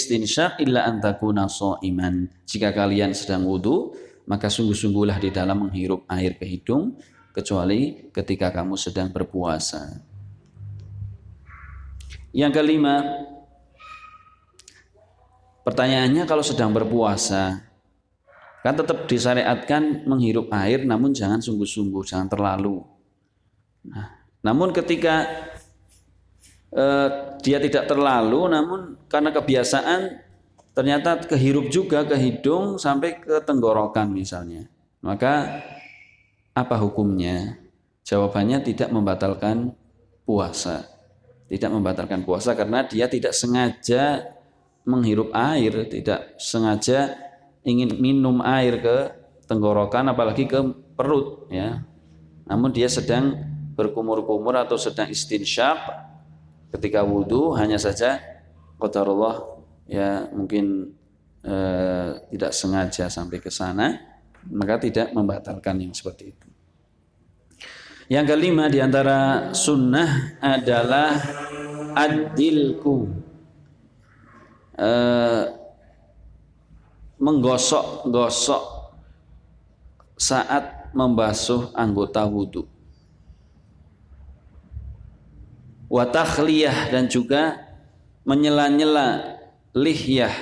illa 0.62 0.86
antakuna 0.86 1.50
iman. 1.82 2.30
Jika 2.46 2.70
kalian 2.70 3.18
sedang 3.18 3.42
wudhu 3.50 3.98
maka 4.28 4.52
sungguh-sungguhlah 4.52 5.18
di 5.18 5.34
dalam 5.34 5.66
menghirup 5.66 6.06
air 6.12 6.36
ke 6.36 6.46
hidung 6.46 7.00
kecuali 7.32 8.12
ketika 8.12 8.54
kamu 8.54 8.76
sedang 8.76 9.10
berpuasa. 9.10 10.04
Yang 12.36 12.60
kelima, 12.60 13.02
pertanyaannya 15.66 16.28
kalau 16.28 16.44
sedang 16.46 16.70
berpuasa, 16.76 17.66
kan 18.62 18.76
tetap 18.76 19.08
disyariatkan 19.08 20.06
menghirup 20.06 20.52
air 20.54 20.84
namun 20.84 21.16
jangan 21.16 21.40
sungguh-sungguh, 21.40 22.04
jangan 22.04 22.28
terlalu. 22.28 22.84
Nah, 23.88 24.17
namun 24.48 24.72
ketika 24.72 25.28
eh, 26.72 27.10
dia 27.44 27.60
tidak 27.60 27.92
terlalu, 27.92 28.48
namun 28.48 28.80
karena 29.12 29.36
kebiasaan 29.36 30.24
ternyata 30.72 31.20
kehirup 31.28 31.68
juga 31.68 32.08
ke 32.08 32.16
hidung 32.16 32.80
sampai 32.80 33.20
ke 33.20 33.44
tenggorokan 33.44 34.08
misalnya. 34.08 34.72
Maka 35.04 35.64
apa 36.56 36.76
hukumnya? 36.80 37.60
Jawabannya 38.08 38.64
tidak 38.64 38.88
membatalkan 38.88 39.76
puasa. 40.24 40.88
Tidak 41.52 41.68
membatalkan 41.68 42.24
puasa 42.24 42.56
karena 42.56 42.88
dia 42.88 43.12
tidak 43.12 43.36
sengaja 43.36 44.32
menghirup 44.88 45.36
air, 45.36 45.92
tidak 45.92 46.40
sengaja 46.40 47.20
ingin 47.68 48.00
minum 48.00 48.40
air 48.40 48.80
ke 48.80 48.98
tenggorokan 49.48 50.08
apalagi 50.12 50.48
ke 50.48 50.60
perut 50.96 51.52
ya. 51.52 51.84
Namun 52.48 52.72
dia 52.72 52.88
sedang 52.88 53.57
berkumur-kumur 53.78 54.58
atau 54.58 54.76
sedang 54.76 55.06
istinsyak 55.08 55.78
ketika 56.74 57.06
wudhu 57.06 57.54
hanya 57.54 57.78
saja 57.78 58.18
qadarullah 58.82 59.62
ya 59.86 60.28
mungkin 60.34 60.98
eh, 61.48 62.10
tidak 62.36 62.52
sengaja 62.52 63.08
sampai 63.08 63.40
ke 63.40 63.48
sana, 63.48 63.96
maka 64.52 64.84
tidak 64.84 65.16
membatalkan 65.16 65.80
yang 65.80 65.94
seperti 65.96 66.36
itu. 66.36 66.48
Yang 68.08 68.26
kelima 68.36 68.72
di 68.72 68.80
antara 68.80 69.52
sunnah 69.52 70.40
adalah 70.40 71.12
adilku 71.96 73.12
eh, 74.80 75.46
menggosok-gosok 77.18 78.64
saat 80.18 80.94
membasuh 80.94 81.74
anggota 81.74 82.24
wudhu. 82.26 82.77
Watakhliyah 85.88 86.92
dan 86.92 87.08
juga 87.08 87.56
menyela-nyela 88.28 89.40
lihyah. 89.72 90.36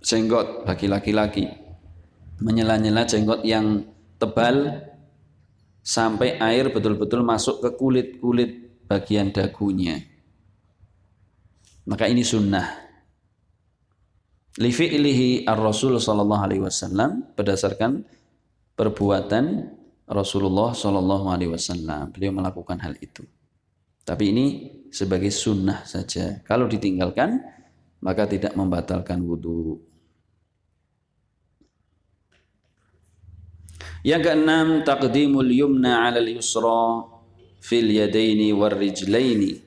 Jenggot 0.00 0.64
bagi 0.64 0.88
laki-laki. 0.88 1.46
Menyela-nyela 2.40 3.04
jenggot 3.04 3.44
yang 3.44 3.84
tebal 4.16 4.88
sampai 5.84 6.40
air 6.40 6.72
betul-betul 6.72 7.20
masuk 7.22 7.60
ke 7.60 7.70
kulit-kulit 7.76 8.82
bagian 8.88 9.30
dagunya. 9.30 10.00
Maka 11.86 12.08
ini 12.08 12.24
sunnah. 12.24 12.66
Li 14.64 14.72
fi'lihi 14.72 15.44
ar-rasul 15.44 16.00
sallallahu 16.00 16.42
alaihi 16.44 16.62
wasallam 16.64 17.36
berdasarkan 17.36 18.04
perbuatan 18.74 19.44
Rasulullah 20.08 20.72
sallallahu 20.72 21.28
alaihi 21.28 21.52
wasallam. 21.52 22.12
Beliau 22.12 22.32
melakukan 22.36 22.80
hal 22.80 22.96
itu 23.00 23.24
tapi 24.02 24.34
ini 24.34 24.46
sebagai 24.90 25.30
sunnah 25.30 25.86
saja. 25.86 26.42
Kalau 26.42 26.66
ditinggalkan, 26.66 27.38
maka 28.02 28.26
tidak 28.26 28.52
membatalkan 28.58 29.22
wudhu. 29.22 29.78
Yang 34.02 34.22
keenam, 34.26 34.82
taqdimul 34.82 35.46
yumna 35.54 36.02
'ala 36.02 36.18
al-yusra 36.18 37.06
fil 37.62 37.86
yadaini 37.86 38.50
war 38.50 38.74
rijlaini. 38.74 39.62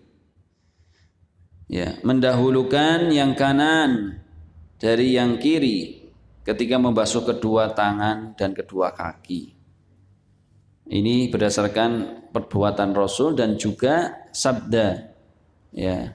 Ya, 1.72 1.98
mendahulukan 2.04 3.10
yang 3.10 3.34
kanan 3.34 4.22
dari 4.78 5.16
yang 5.16 5.40
kiri 5.40 6.12
ketika 6.46 6.76
membasuh 6.78 7.26
kedua 7.26 7.74
tangan 7.74 8.36
dan 8.38 8.52
kedua 8.54 8.92
kaki. 8.94 9.56
Ini 10.86 11.34
berdasarkan 11.34 11.92
perbuatan 12.30 12.94
Rasul 12.94 13.34
dan 13.34 13.58
juga 13.58 14.25
sabda 14.36 15.16
ya. 15.72 16.12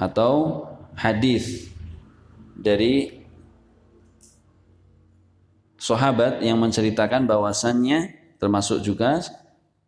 Atau 0.00 0.64
hadis 0.96 1.68
dari 2.56 3.24
sahabat 5.76 6.40
yang 6.40 6.56
menceritakan 6.56 7.28
bahwasannya 7.28 8.16
termasuk 8.40 8.80
juga 8.80 9.20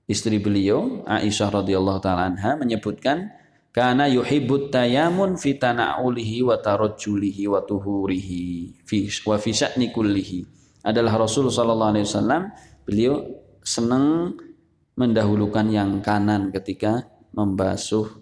istri 0.09 0.37
beliau 0.37 1.05
Aisyah 1.09 1.65
radhiyallahu 1.65 2.01
taala 2.01 2.33
anha 2.33 2.57
menyebutkan 2.57 3.33
karena 3.73 4.09
yuhibbut 4.09 4.73
tayamun 4.73 5.37
fi 5.37 5.57
tana'ulihi 5.61 6.45
wa 6.45 6.57
tarajjulihi 6.57 7.49
wa 7.49 7.61
tuhurihi 7.65 8.81
fi 8.85 9.09
wa 9.29 9.37
fi 9.37 9.51
sya'ni 9.53 9.93
kullihi. 9.93 10.41
Adalah 10.85 11.29
Rasul 11.29 11.53
sallallahu 11.53 11.93
alaihi 11.93 12.07
wasallam 12.09 12.49
beliau 12.89 13.29
senang 13.61 14.33
mendahulukan 14.99 15.71
yang 15.71 16.03
kanan 16.03 16.51
ketika 16.51 17.07
membasuh 17.31 18.19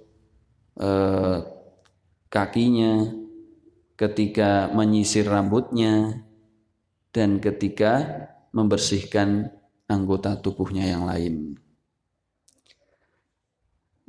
eh, 0.76 1.40
kakinya, 2.28 3.16
ketika 3.96 4.68
menyisir 4.76 5.24
rambutnya, 5.24 6.20
dan 7.16 7.40
ketika 7.40 8.04
membersihkan 8.52 9.48
anggota 9.88 10.36
tubuhnya 10.36 10.84
yang 10.84 11.08
lain. 11.08 11.56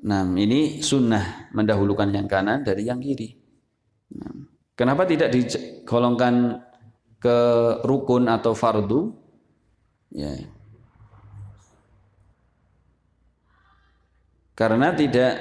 Nah, 0.03 0.27
ini 0.27 0.83
sunnah 0.83 1.49
mendahulukan 1.55 2.11
yang 2.11 2.27
kanan 2.27 2.67
dari 2.67 2.83
yang 2.83 2.99
kiri. 2.99 3.31
Nah, 4.11 4.43
kenapa 4.75 5.07
tidak 5.07 5.31
digolongkan 5.31 6.63
ke 7.17 7.37
rukun 7.87 8.27
atau 8.27 8.51
fardu? 8.51 9.15
Ya. 10.11 10.56
Karena 14.57 14.89
tidak 14.97 15.37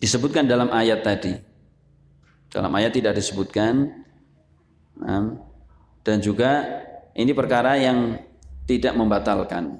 disebutkan 0.00 0.48
dalam 0.48 0.72
ayat 0.72 1.04
tadi. 1.04 1.36
Dalam 2.48 2.72
ayat 2.72 2.96
tidak 2.96 3.20
disebutkan 3.20 3.92
dan 6.02 6.18
juga 6.24 6.80
Ini 7.12 7.36
perkara 7.36 7.76
yang 7.76 8.16
tidak 8.64 8.96
membatalkan. 8.96 9.76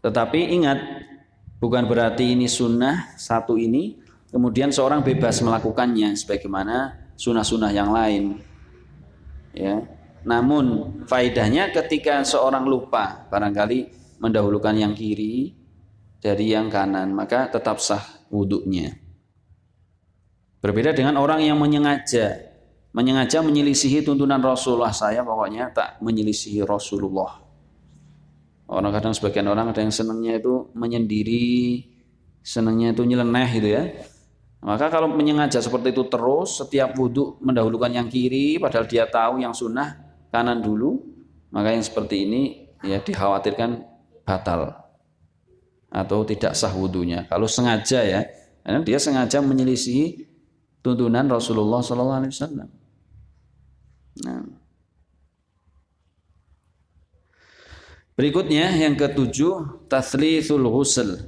Tetapi 0.00 0.56
ingat, 0.56 0.80
bukan 1.60 1.84
berarti 1.84 2.32
ini 2.32 2.48
sunnah 2.48 3.12
satu 3.20 3.60
ini, 3.60 4.00
kemudian 4.32 4.72
seorang 4.72 5.04
bebas 5.04 5.44
melakukannya 5.44 6.16
sebagaimana 6.16 6.96
sunnah-sunnah 7.20 7.76
yang 7.76 7.92
lain. 7.92 8.40
Ya. 9.52 9.84
Namun 10.24 10.96
faedahnya 11.04 11.68
ketika 11.76 12.24
seorang 12.24 12.64
lupa 12.64 13.28
barangkali 13.28 13.92
mendahulukan 14.16 14.72
yang 14.72 14.96
kiri 14.96 15.59
dari 16.20 16.52
yang 16.52 16.68
kanan, 16.68 17.16
maka 17.16 17.48
tetap 17.48 17.80
sah 17.80 18.04
wudhunya. 18.28 18.92
Berbeda 20.60 20.92
dengan 20.92 21.16
orang 21.16 21.40
yang 21.40 21.56
menyengaja, 21.56 22.36
menyengaja 22.92 23.40
menyelisihi 23.40 24.04
tuntunan 24.04 24.38
Rasulullah 24.44 24.92
saya 24.92 25.24
pokoknya 25.24 25.72
tak 25.72 25.96
menyelisihi 26.04 26.60
Rasulullah. 26.68 27.40
Orang 28.70 28.92
kadang 28.94 29.16
sebagian 29.16 29.48
orang 29.50 29.72
ada 29.72 29.80
yang 29.82 29.90
senangnya 29.90 30.38
itu 30.38 30.68
menyendiri, 30.76 31.88
senangnya 32.44 32.92
itu 32.92 33.02
nyeleneh 33.02 33.48
gitu 33.56 33.68
ya. 33.72 33.84
Maka 34.60 34.92
kalau 34.92 35.08
menyengaja 35.08 35.58
seperti 35.64 35.96
itu 35.96 36.04
terus, 36.12 36.60
setiap 36.60 36.92
wudhu 36.94 37.40
mendahulukan 37.40 37.88
yang 37.88 38.12
kiri, 38.12 38.60
padahal 38.60 38.84
dia 38.84 39.08
tahu 39.08 39.40
yang 39.40 39.56
sunnah 39.56 39.96
kanan 40.28 40.60
dulu, 40.60 41.00
maka 41.48 41.72
yang 41.72 41.82
seperti 41.82 42.28
ini 42.28 42.42
ya 42.84 43.00
dikhawatirkan 43.00 43.88
batal 44.28 44.79
atau 45.90 46.22
tidak 46.22 46.54
sah 46.54 46.70
wudhunya. 46.70 47.26
Kalau 47.26 47.50
sengaja 47.50 48.00
ya, 48.06 48.20
karena 48.62 48.80
dia 48.86 49.02
sengaja 49.02 49.42
menyelisihi 49.42 50.30
tuntunan 50.80 51.26
Rasulullah 51.26 51.82
Sallallahu 51.82 52.20
Alaihi 52.24 52.32
Wasallam. 52.32 52.68
Nah. 54.22 54.44
Berikutnya 58.14 58.68
yang 58.76 58.94
ketujuh 58.94 59.88
taslithul 59.88 60.68
ghusl. 60.68 61.24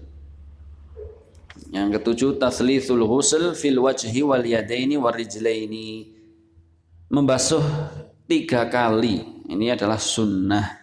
Yang 1.73 1.89
ketujuh 1.99 2.37
taslithul 2.37 3.03
ghusl 3.09 3.57
fil 3.57 3.81
wajhi 3.81 4.21
wal 4.21 4.45
yadaini 4.45 5.01
wal 5.01 5.17
rijlaini. 5.17 6.13
Membasuh 7.09 7.65
tiga 8.29 8.69
kali. 8.69 9.25
Ini 9.49 9.73
adalah 9.73 9.97
sunnah. 9.97 10.81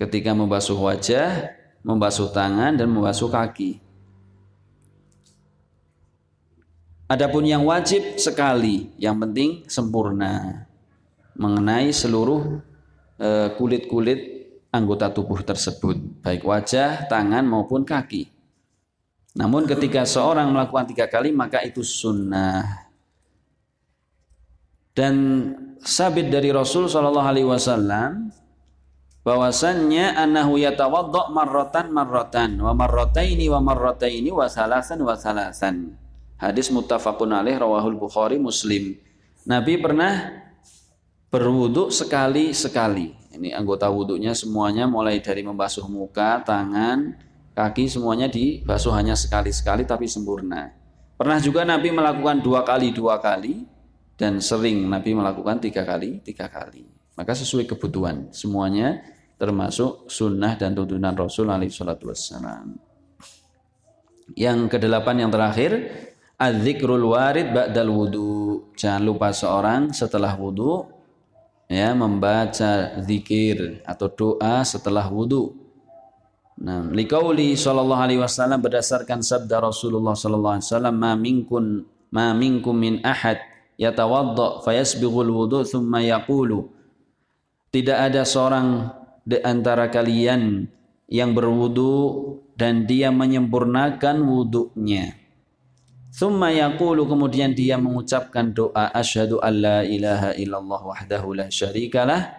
Ketika 0.00 0.32
membasuh 0.32 0.80
wajah, 0.80 1.59
membasuh 1.80 2.28
tangan 2.32 2.76
dan 2.76 2.88
membasuh 2.88 3.28
kaki. 3.32 3.80
Adapun 7.10 7.42
yang 7.42 7.66
wajib 7.66 8.22
sekali, 8.22 8.94
yang 8.94 9.18
penting 9.18 9.66
sempurna 9.66 10.64
mengenai 11.34 11.90
seluruh 11.90 12.62
eh, 13.18 13.50
kulit-kulit 13.58 14.40
anggota 14.70 15.10
tubuh 15.10 15.42
tersebut, 15.42 16.22
baik 16.22 16.46
wajah, 16.46 17.10
tangan 17.10 17.42
maupun 17.42 17.82
kaki. 17.82 18.30
Namun 19.34 19.66
ketika 19.66 20.06
seorang 20.06 20.50
melakukan 20.50 20.90
tiga 20.90 21.06
kali 21.10 21.34
maka 21.34 21.62
itu 21.62 21.82
sunnah. 21.82 22.90
Dan 24.90 25.14
sabit 25.82 26.28
dari 26.30 26.50
Rasul 26.50 26.90
Shallallahu 26.90 27.30
Alaihi 27.30 27.46
Wasallam 27.46 28.34
bahwasannya 29.20 30.16
anahu 30.16 30.56
yatawaddo 30.56 31.32
marrotan 31.32 31.92
marrotan 31.92 32.56
wa 32.60 32.72
marrotaini 32.72 33.46
wa 33.52 33.60
marrotaini 33.60 34.32
wa 34.32 34.48
salasan 34.48 35.00
wa 35.04 35.12
salasan 35.12 36.00
Hadis 36.40 36.72
muttafaqun 36.72 37.36
alaih 37.36 37.60
rawahul 37.60 38.00
Bukhari 38.00 38.40
Muslim. 38.40 38.96
Nabi 39.44 39.76
pernah 39.76 40.40
berwudhu 41.28 41.92
sekali-sekali. 41.92 43.12
Ini 43.36 43.52
anggota 43.52 43.92
wudhunya 43.92 44.32
semuanya 44.32 44.88
mulai 44.88 45.20
dari 45.20 45.44
membasuh 45.44 45.84
muka, 45.84 46.40
tangan, 46.40 47.12
kaki 47.52 47.92
semuanya 47.92 48.32
dibasuh 48.32 48.88
hanya 48.96 49.12
sekali-sekali 49.12 49.84
tapi 49.84 50.08
sempurna. 50.08 50.72
Pernah 51.20 51.36
juga 51.44 51.68
Nabi 51.68 51.92
melakukan 51.92 52.40
dua 52.40 52.64
kali 52.64 52.88
dua 52.96 53.20
kali 53.20 53.68
dan 54.16 54.40
sering 54.40 54.88
Nabi 54.88 55.12
melakukan 55.12 55.60
tiga 55.60 55.84
kali 55.84 56.24
tiga 56.24 56.48
kali. 56.48 56.88
Maka 57.20 57.36
sesuai 57.36 57.68
kebutuhan 57.68 58.32
semuanya 58.32 59.04
termasuk 59.36 60.08
sunnah 60.08 60.56
dan 60.56 60.72
tuntunan 60.72 61.12
Rasul 61.12 61.52
alaihi 61.52 61.68
salatu 61.68 62.08
wassalam. 62.08 62.80
Yang 64.32 64.72
kedelapan 64.72 65.28
yang 65.28 65.30
terakhir 65.32 65.72
Adzikrul 66.40 67.04
warid 67.12 67.52
ba'dal 67.52 67.92
wudu. 67.92 68.72
Jangan 68.72 69.04
lupa 69.04 69.28
seorang 69.28 69.92
setelah 69.92 70.32
wudu 70.40 70.88
ya 71.68 71.92
membaca 71.92 72.96
zikir 73.04 73.84
atau 73.84 74.08
doa 74.08 74.64
setelah 74.64 75.04
wudu. 75.12 75.52
Nah, 76.56 76.88
liqauli 76.88 77.52
sallallahu 77.52 78.00
alaihi 78.00 78.24
wasallam 78.24 78.64
berdasarkan 78.64 79.20
sabda 79.20 79.60
Rasulullah 79.60 80.16
sallallahu 80.16 80.56
alaihi 80.56 80.68
wasallam 80.72 80.96
ma 80.96 81.12
minkum 81.12 81.84
ma 82.08 82.32
minkum 82.32 82.72
min 82.72 83.04
ahad 83.04 83.36
yatawadda 83.76 84.64
fayasbighul 84.64 85.28
wudu 85.28 85.68
thumma 85.68 86.00
yaqulu 86.00 86.79
tidak 87.70 87.98
ada 88.10 88.26
seorang 88.26 88.90
di 89.22 89.38
antara 89.46 89.86
kalian 89.86 90.66
yang 91.06 91.34
berwudu 91.34 92.38
dan 92.58 92.86
dia 92.86 93.14
menyempurnakan 93.14 94.26
wudunya. 94.26 95.14
Thumma 96.10 96.50
yaqulu 96.50 97.06
kemudian 97.06 97.54
dia 97.54 97.78
mengucapkan 97.78 98.50
doa 98.50 98.90
asyhadu 98.90 99.38
alla 99.38 99.86
ilaha 99.86 100.34
illallah 100.34 100.82
wahdahu 100.82 101.38
la 101.38 101.46
syarikalah 101.46 102.34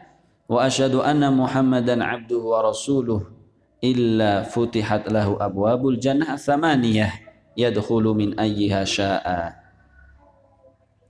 wa 0.52 0.68
asyhadu 0.68 1.00
anna 1.00 1.32
muhammadan 1.32 2.04
abduhu 2.04 2.52
wa 2.52 2.68
rasuluh 2.68 3.32
illa 3.80 4.44
futihat 4.44 5.08
lahu 5.08 5.40
abwabul 5.40 5.96
jannah 5.96 6.36
thamaniyah 6.36 7.16
yadkhulu 7.56 8.12
min 8.12 8.36
ayyiha 8.36 8.84
syaa 8.84 9.61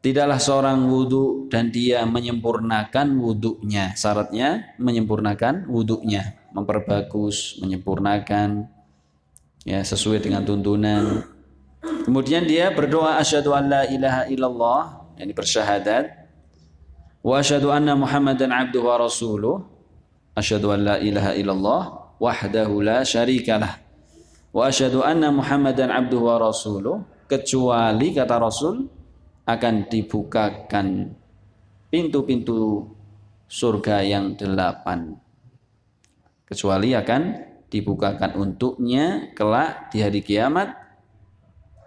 Tidaklah 0.01 0.41
seorang 0.41 0.89
wudhu 0.89 1.45
dan 1.53 1.69
dia 1.69 2.01
menyempurnakan 2.09 3.21
wudhunya. 3.21 3.93
Syaratnya 3.93 4.73
menyempurnakan 4.81 5.69
wudhunya. 5.69 6.49
Memperbagus, 6.57 7.61
menyempurnakan. 7.61 8.65
ya 9.61 9.85
Sesuai 9.85 10.25
dengan 10.25 10.41
tuntunan 10.41 11.21
Kemudian 11.81 12.45
dia 12.45 12.69
berdoa 12.69 13.17
asyhadu 13.17 13.57
an 13.57 13.65
la 13.69 13.83
ilaha 13.89 14.29
illallah, 14.29 14.81
yakni 15.17 15.33
bersyahadat. 15.33 16.13
Wa 17.25 17.41
asyhadu 17.41 17.73
anna 17.73 17.97
Muhammadan 17.97 18.53
abduhu 18.53 18.85
wa 18.89 19.01
rasuluh. 19.01 19.65
Asyhadu 20.37 20.73
an 20.73 20.79
la 20.85 20.95
ilaha 21.01 21.33
illallah 21.33 21.81
wahdahu 22.21 22.85
la 22.85 23.01
syarikalah. 23.01 23.81
Wa 24.53 24.69
asyhadu 24.69 25.01
anna 25.01 25.33
Muhammadan 25.33 25.89
abduhu 25.89 26.29
wa 26.29 26.37
rasuluh 26.37 27.01
kecuali 27.25 28.13
kata 28.13 28.37
Rasul 28.37 29.00
akan 29.57 29.91
dibukakan 29.91 31.15
pintu-pintu 31.91 32.87
surga 33.51 34.03
yang 34.03 34.39
delapan 34.39 35.19
kecuali 36.47 36.95
akan 36.95 37.21
dibukakan 37.71 38.35
untuknya 38.35 39.31
kelak 39.35 39.91
di 39.91 40.03
hari 40.03 40.19
kiamat 40.19 40.81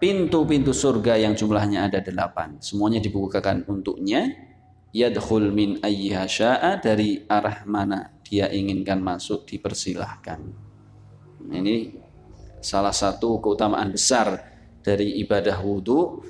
pintu-pintu 0.05 0.77
surga 0.77 1.17
yang 1.17 1.33
jumlahnya 1.33 1.89
ada 1.89 2.05
delapan. 2.05 2.61
Semuanya 2.61 3.01
dibukakan 3.01 3.65
untuknya. 3.65 4.53
Yadkhul 4.95 5.51
min 5.51 5.83
ayyiha 5.83 6.29
sya'a 6.29 6.79
dari 6.79 7.27
arah 7.27 7.67
mana 7.67 8.15
dia 8.23 8.47
inginkan 8.47 9.03
masuk 9.03 9.43
dipersilahkan. 9.43 10.39
Ini 11.51 11.99
salah 12.63 12.95
satu 12.95 13.43
keutamaan 13.43 13.91
besar 13.91 14.39
dari 14.87 15.19
ibadah 15.19 15.59
wudhu. 15.59 16.23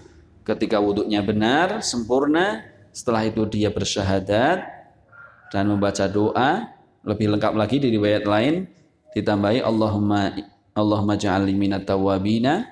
Ketika 0.45 0.77
wudhunya 0.77 1.25
benar, 1.25 1.81
sempurna, 1.81 2.61
setelah 2.93 3.25
itu 3.25 3.49
dia 3.49 3.73
bersyahadat 3.73 4.61
dan 5.49 5.65
membaca 5.73 6.05
doa. 6.05 6.69
Lebih 7.05 7.37
lengkap 7.37 7.53
lagi 7.57 7.81
di 7.81 7.89
riwayat 7.97 8.25
lain 8.25 8.65
ditambahi 9.13 9.61
Allahumma 9.61 10.33
Allahumma 10.73 11.17
ja'alni 11.17 11.53
minat 11.53 11.85
tawabina 11.85 12.65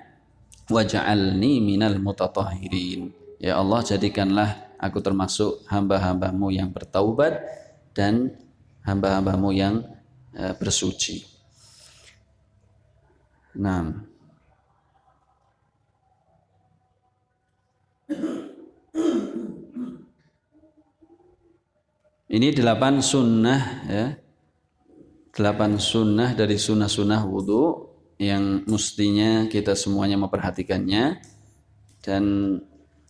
waj'alni 0.68 1.64
minal 1.64 1.96
mutatahhirin. 2.00 3.12
Ya 3.40 3.56
Allah 3.60 3.80
jadikanlah 3.84 4.76
aku 4.80 5.00
termasuk 5.00 5.64
hamba-hambamu 5.68 6.52
yang 6.52 6.72
bertaubat 6.72 7.40
dan 7.92 8.36
hamba-hambamu 8.84 9.52
yang 9.52 9.84
uh, 10.36 10.52
bersuci. 10.56 11.24
Nah. 13.56 14.11
Ini 22.33 22.49
delapan 22.57 23.05
sunnah 23.05 23.61
ya. 23.85 24.07
Delapan 25.37 25.76
sunnah 25.76 26.33
dari 26.33 26.57
sunnah-sunnah 26.57 27.28
wudhu 27.28 27.93
yang 28.16 28.64
mestinya 28.64 29.45
kita 29.53 29.76
semuanya 29.76 30.16
memperhatikannya 30.16 31.20
dan 32.01 32.24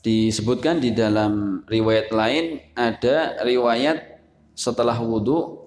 disebutkan 0.03 0.83
di 0.83 0.91
dalam 0.91 1.62
riwayat 1.70 2.11
lain 2.11 2.62
ada 2.75 3.39
riwayat 3.47 4.23
setelah 4.59 4.99
wudhu 4.99 5.62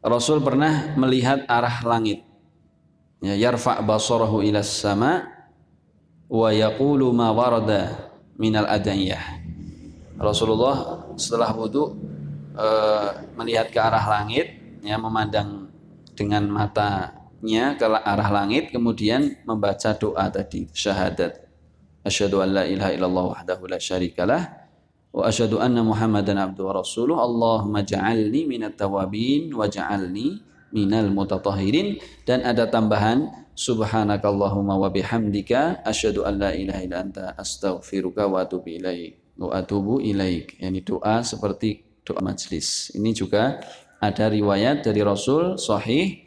Rasul 0.00 0.40
pernah 0.40 0.96
melihat 0.96 1.44
arah 1.46 1.78
langit. 1.84 2.24
Ya, 3.22 3.36
yarfa' 3.38 3.84
basarahu 3.84 4.42
ila 4.42 4.64
sama 4.64 5.28
wa 6.26 6.48
yaqulu 6.50 7.12
ma 7.14 7.30
warada 7.30 8.10
minal 8.34 8.66
adanyah. 8.66 9.41
Rasulullah 10.22 11.02
setelah 11.18 11.50
wudhu 11.50 11.98
e, 12.54 12.66
melihat 13.34 13.74
ke 13.74 13.78
arah 13.82 14.06
langit, 14.06 14.78
ya 14.86 14.94
memandang 14.94 15.66
dengan 16.14 16.46
matanya 16.46 17.74
ke 17.74 17.84
arah 17.90 18.30
langit, 18.30 18.70
kemudian 18.70 19.42
membaca 19.42 19.90
doa 19.98 20.30
tadi 20.30 20.70
syahadat. 20.70 21.42
Asyhadu 22.06 22.38
an 22.38 22.54
la 22.54 22.64
ilaha 22.66 22.90
illallah 22.94 23.24
wahdahu 23.34 23.66
la 23.66 23.78
syarikalah 23.82 24.42
wa 25.10 25.26
asyhadu 25.26 25.58
anna 25.58 25.82
Muhammadan 25.82 26.38
abduhu 26.38 26.70
wa 26.70 26.74
rasuluh. 26.82 27.18
Allahumma 27.18 27.82
ja'alni 27.82 28.46
minat 28.46 28.78
tawabin 28.78 29.50
wa 29.54 29.66
ja'alni 29.66 30.38
minal 30.74 31.10
mutatahhirin 31.14 31.98
dan 32.26 32.42
ada 32.42 32.66
tambahan 32.66 33.30
subhanakallahumma 33.54 34.74
wa 34.80 34.88
bihamdika 34.88 35.84
asyhadu 35.84 36.26
an 36.26 36.40
la 36.42 36.50
ilaha 36.56 36.80
illa 36.82 36.98
anta 37.04 37.24
astaghfiruka 37.36 38.26
wa 38.26 38.42
atubu 38.42 38.80
ilaik 38.80 39.21
wa 39.38 39.56
atubu 39.56 40.02
ilaik 40.02 40.60
yani 40.60 40.84
doa 40.84 41.24
seperti 41.24 41.84
doa 42.04 42.20
majlis 42.20 42.92
ini 42.96 43.14
juga 43.16 43.62
ada 44.02 44.28
riwayat 44.28 44.84
dari 44.84 45.00
Rasul 45.00 45.56
sahih 45.56 46.26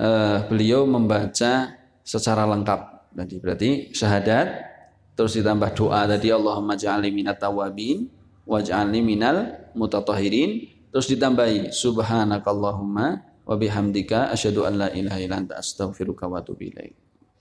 uh, 0.00 0.46
beliau 0.48 0.88
membaca 0.88 1.76
secara 2.02 2.48
lengkap 2.48 2.80
tadi 3.14 3.34
berarti 3.38 3.70
syahadat 3.94 4.72
Terus 5.12 5.36
ditambah 5.36 5.76
doa 5.76 6.08
tadi 6.08 6.32
Allahumma 6.32 6.72
ja'alni 6.72 7.12
minat 7.12 7.36
tawabin 7.36 8.08
waj'alni 8.48 9.04
minal 9.04 9.68
mutatahirin. 9.76 10.72
Terus 10.92 11.08
ditambahi 11.08 11.72
subhanakallahumma 11.72 13.06
wa 13.42 13.54
bihamdika 13.56 14.32
asyhadu 14.32 14.68
an 14.68 14.72
la 14.76 14.88
ilaha 14.92 15.18
illa 15.20 15.36
anta 15.40 15.56
astaghfiruka 15.60 16.28
wa 16.28 16.40
atubu 16.40 16.68
ilaik. 16.68 16.96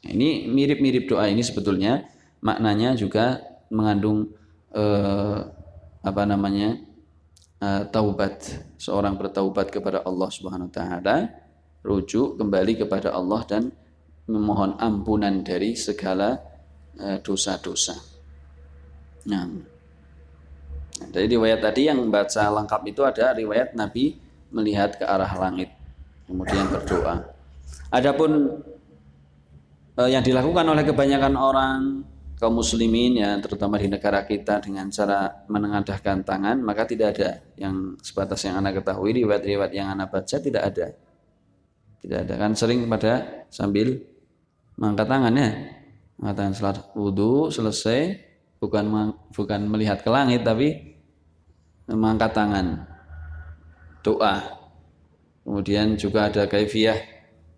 Ini 0.08 0.50
mirip-mirip 0.50 1.08
doa 1.12 1.28
ini 1.28 1.44
sebetulnya 1.44 2.08
maknanya 2.42 2.96
juga 2.98 3.44
mengandung 3.72 4.30
eh, 4.76 5.40
apa 6.04 6.24
namanya? 6.28 6.78
Eh, 7.62 7.84
taubat. 7.90 8.68
Seorang 8.78 9.16
bertaubat 9.16 9.72
kepada 9.72 10.04
Allah 10.04 10.30
Subhanahu 10.30 10.70
wa 10.70 10.76
taala, 10.76 11.18
rujuk 11.82 12.38
kembali 12.38 12.84
kepada 12.84 13.16
Allah 13.16 13.42
dan 13.48 13.74
memohon 14.30 14.78
ampunan 14.78 15.42
dari 15.42 15.74
segala 15.74 16.52
Eh, 17.02 17.18
dosa-dosa. 17.24 17.98
Nah, 19.26 19.48
dari 21.10 21.26
riwayat 21.32 21.64
tadi 21.64 21.90
yang 21.90 21.98
baca 22.14 22.52
lengkap 22.62 22.82
itu 22.94 23.02
ada 23.02 23.34
riwayat 23.34 23.74
Nabi 23.74 24.22
melihat 24.54 25.00
ke 25.00 25.06
arah 25.08 25.34
langit, 25.40 25.74
kemudian 26.30 26.68
berdoa. 26.70 27.32
Adapun 27.90 28.54
yang 29.98 30.22
dilakukan 30.22 30.66
oleh 30.68 30.84
kebanyakan 30.86 31.34
orang 31.34 32.06
kaum 32.42 32.58
muslimin 32.58 33.22
ya 33.22 33.38
terutama 33.38 33.78
di 33.78 33.86
negara 33.86 34.26
kita 34.26 34.66
dengan 34.66 34.90
cara 34.90 35.46
menengadahkan 35.46 36.26
tangan 36.26 36.58
maka 36.66 36.90
tidak 36.90 37.14
ada 37.14 37.38
yang 37.54 37.94
sebatas 38.02 38.42
yang 38.42 38.58
anak 38.58 38.82
ketahui 38.82 39.14
riwayat-riwayat 39.22 39.70
yang 39.70 39.94
anak 39.94 40.10
baca 40.10 40.42
tidak 40.42 40.74
ada. 40.74 40.90
Tidak 42.02 42.18
ada. 42.26 42.34
Kan 42.42 42.58
sering 42.58 42.90
pada 42.90 43.46
sambil 43.54 43.94
mengangkat 44.74 45.06
tangannya 45.06 45.48
mengatakan 46.18 46.54
salat 46.58 46.82
wudhu 46.98 47.54
selesai 47.54 48.18
bukan 48.58 49.14
bukan 49.38 49.62
melihat 49.70 50.02
ke 50.02 50.10
langit 50.10 50.42
tapi 50.42 50.98
mengangkat 51.86 52.34
tangan. 52.34 52.90
Doa. 54.02 54.42
Kemudian 55.46 55.94
juga 55.94 56.34
ada 56.34 56.50
kaifiah 56.50 56.98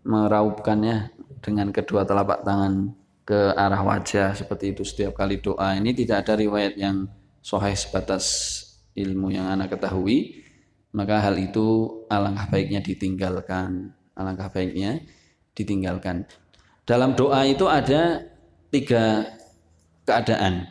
meraupkannya 0.03 1.15
dengan 1.39 1.71
kedua 1.71 2.03
telapak 2.03 2.43
tangan 2.43 3.02
ke 3.23 3.55
arah 3.55 3.79
wajah 3.79 4.35
seperti 4.35 4.75
itu 4.75 4.83
setiap 4.83 5.15
kali 5.15 5.39
doa 5.39 5.75
ini 5.79 5.95
tidak 5.95 6.27
ada 6.27 6.39
riwayat 6.39 6.75
yang 6.75 7.07
sahih 7.39 7.75
sebatas 7.75 8.25
ilmu 8.93 9.31
yang 9.31 9.47
anak 9.47 9.73
ketahui 9.73 10.43
maka 10.93 11.23
hal 11.23 11.35
itu 11.39 12.01
alangkah 12.11 12.45
baiknya 12.51 12.83
ditinggalkan 12.83 13.95
alangkah 14.13 14.51
baiknya 14.51 15.01
ditinggalkan 15.55 16.27
dalam 16.83 17.15
doa 17.15 17.47
itu 17.47 17.63
ada 17.63 18.27
tiga 18.67 19.23
keadaan. 20.03 20.67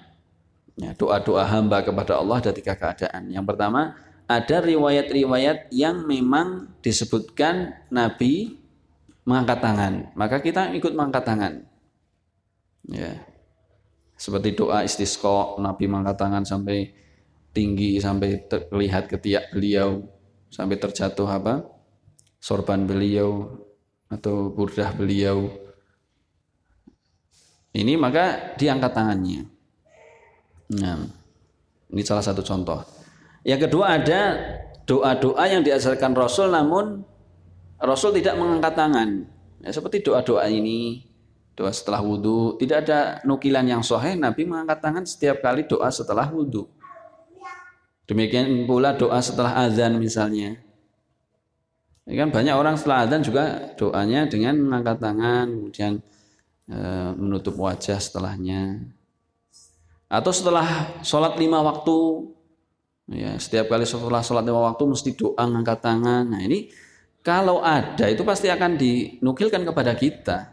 Ya, 0.77 0.93
doa-doa 0.97 1.45
hamba 1.45 1.85
kepada 1.85 2.21
Allah 2.21 2.41
ada 2.41 2.53
tiga 2.53 2.77
keadaan. 2.77 3.33
Yang 3.33 3.45
pertama, 3.49 3.97
ada 4.29 4.57
riwayat-riwayat 4.61 5.73
yang 5.73 6.05
memang 6.05 6.73
disebutkan 6.81 7.77
Nabi 7.93 8.61
mengangkat 9.25 9.59
tangan. 9.61 9.93
Maka 10.17 10.41
kita 10.41 10.73
ikut 10.77 10.93
mengangkat 10.97 11.25
tangan. 11.25 11.53
Ya. 12.89 13.23
Seperti 14.19 14.55
doa 14.55 14.87
istisqa, 14.87 15.59
Nabi 15.59 15.91
mengangkat 15.91 16.19
tangan 16.19 16.45
sampai 16.47 16.95
tinggi, 17.51 17.99
sampai 17.99 18.47
terlihat 18.47 19.11
ketiak 19.11 19.51
beliau, 19.51 20.07
sampai 20.49 20.79
terjatuh 20.79 21.27
apa? 21.27 21.67
Sorban 22.43 22.87
beliau 22.87 23.59
atau 24.11 24.51
burdah 24.51 24.93
beliau 24.93 25.63
ini 27.73 27.97
maka 27.97 28.53
diangkat 28.61 28.93
tangannya. 28.93 29.49
Nah, 30.77 31.09
ini 31.89 32.03
salah 32.05 32.21
satu 32.21 32.45
contoh. 32.45 32.85
Yang 33.49 33.69
kedua 33.69 33.97
ada 33.97 34.21
doa-doa 34.85 35.45
yang 35.49 35.65
diajarkan 35.65 36.13
Rasul 36.13 36.53
namun 36.53 37.01
Rasul 37.81 38.13
tidak 38.21 38.37
mengangkat 38.37 38.77
tangan. 38.77 39.09
Ya, 39.65 39.71
seperti 39.73 40.05
doa-doa 40.05 40.45
ini, 40.53 41.09
doa 41.53 41.73
setelah 41.73 42.01
wudhu, 42.01 42.57
tidak 42.61 42.89
ada 42.89 43.21
nukilan 43.23 43.65
yang 43.67 43.83
sahih 43.85 44.17
Nabi 44.17 44.49
mengangkat 44.49 44.79
tangan 44.81 45.05
setiap 45.05 45.45
kali 45.45 45.69
doa 45.69 45.89
setelah 45.93 46.29
wudhu. 46.29 46.69
Demikian 48.09 48.67
pula 48.67 48.97
doa 48.97 49.21
setelah 49.23 49.63
azan 49.63 49.97
misalnya. 50.01 50.59
Ya 52.09 52.15
kan 52.19 52.35
banyak 52.35 52.55
orang 52.57 52.75
setelah 52.75 53.07
azan 53.07 53.23
juga 53.23 53.73
doanya 53.79 54.27
dengan 54.27 54.59
mengangkat 54.59 54.99
tangan, 54.99 55.47
kemudian 55.49 56.03
Eh, 56.73 57.11
menutup 57.19 57.59
wajah 57.59 57.99
setelahnya 58.01 58.81
atau 60.07 60.31
setelah 60.31 60.95
sholat 61.03 61.35
lima 61.35 61.59
waktu 61.59 62.31
ya 63.13 63.35
setiap 63.37 63.67
kali 63.67 63.83
setelah 63.83 64.23
sholat 64.23 64.47
lima 64.47 64.71
waktu 64.71 64.87
mesti 64.87 65.13
doa 65.13 65.43
ngangkat 65.43 65.83
tangan 65.83 66.23
nah 66.23 66.41
ini 66.41 66.71
kalau 67.21 67.61
ada 67.61 68.09
itu 68.09 68.23
pasti 68.23 68.47
akan 68.47 68.79
dinukilkan 68.79 69.69
kepada 69.69 69.93
kita 69.99 70.52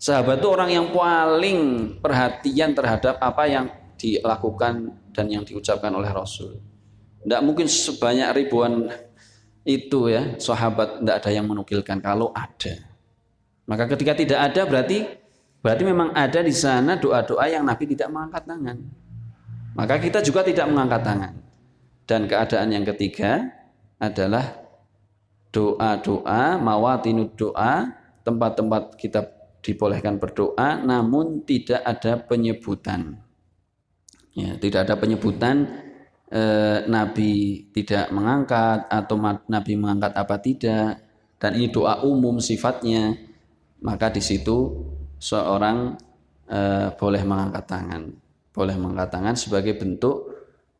sahabat 0.00 0.40
itu 0.40 0.48
orang 0.48 0.70
yang 0.72 0.86
paling 0.88 1.60
perhatian 2.00 2.72
terhadap 2.72 3.20
apa 3.20 3.44
yang 3.44 3.68
dilakukan 4.00 4.96
dan 5.12 5.26
yang 5.28 5.44
diucapkan 5.44 5.92
oleh 5.92 6.08
Rasul 6.08 6.56
tidak 7.20 7.40
mungkin 7.44 7.68
sebanyak 7.68 8.32
ribuan 8.32 8.88
itu 9.68 10.08
ya 10.08 10.40
sahabat 10.40 11.04
tidak 11.04 11.16
ada 11.20 11.30
yang 11.36 11.44
menukilkan 11.44 12.00
kalau 12.00 12.32
ada 12.32 12.80
maka 13.68 13.84
ketika 13.92 14.16
tidak 14.16 14.40
ada 14.40 14.64
berarti 14.64 15.20
Berarti 15.60 15.82
memang 15.84 16.16
ada 16.16 16.40
di 16.40 16.52
sana 16.56 16.96
doa-doa 16.96 17.44
yang 17.44 17.68
Nabi 17.68 17.84
tidak 17.92 18.08
mengangkat 18.08 18.48
tangan. 18.48 18.76
Maka 19.76 19.94
kita 20.00 20.24
juga 20.24 20.40
tidak 20.40 20.66
mengangkat 20.72 21.02
tangan. 21.04 21.34
Dan 22.08 22.20
keadaan 22.26 22.68
yang 22.72 22.84
ketiga 22.88 23.44
adalah 24.00 24.56
doa-doa, 25.52 26.56
mawatinu 26.56 27.28
doa, 27.36 27.92
tempat-tempat 28.24 28.96
kita 28.96 29.20
dibolehkan 29.60 30.16
berdoa 30.16 30.80
namun 30.80 31.44
tidak 31.44 31.80
ada 31.84 32.20
penyebutan. 32.20 33.20
Ya, 34.32 34.56
tidak 34.56 34.88
ada 34.88 34.94
penyebutan 34.96 35.68
eh, 36.30 36.86
Nabi 36.86 37.66
tidak 37.74 38.08
mengangkat 38.14 38.88
atau 38.88 39.16
Nabi 39.50 39.72
mengangkat 39.76 40.12
apa 40.14 40.36
tidak 40.38 41.02
dan 41.40 41.56
ini 41.56 41.72
doa 41.72 42.04
umum 42.04 42.38
sifatnya. 42.38 43.16
Maka 43.80 44.12
di 44.12 44.20
situ 44.20 44.76
seorang 45.16 45.96
uh, 46.48 46.88
boleh 47.00 47.22
mengangkat 47.24 47.64
tangan, 47.64 48.02
boleh 48.52 48.76
mengangkat 48.76 49.08
tangan 49.08 49.34
sebagai 49.40 49.72
bentuk 49.78 50.16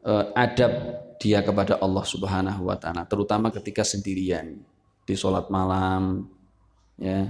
uh, 0.05 0.29
adab 0.37 1.01
dia 1.21 1.45
kepada 1.45 1.77
Allah 1.79 2.05
Subhanahu 2.05 2.69
wa 2.69 2.77
taala, 2.81 3.05
terutama 3.05 3.53
ketika 3.53 3.85
sendirian 3.85 4.61
di 5.05 5.15
sholat 5.17 5.49
malam 5.53 6.29
ya 6.97 7.29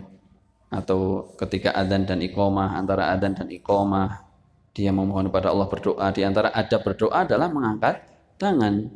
atau 0.70 1.34
ketika 1.34 1.74
adzan 1.74 2.06
dan 2.06 2.22
iqomah 2.22 2.78
antara 2.78 3.10
adzan 3.10 3.34
dan 3.34 3.50
iqomah 3.50 4.22
dia 4.70 4.94
memohon 4.94 5.26
kepada 5.26 5.50
Allah 5.50 5.66
berdoa 5.66 6.06
di 6.14 6.22
antara 6.22 6.54
adab 6.54 6.86
berdoa 6.86 7.26
adalah 7.26 7.50
mengangkat 7.50 8.06
tangan. 8.38 8.86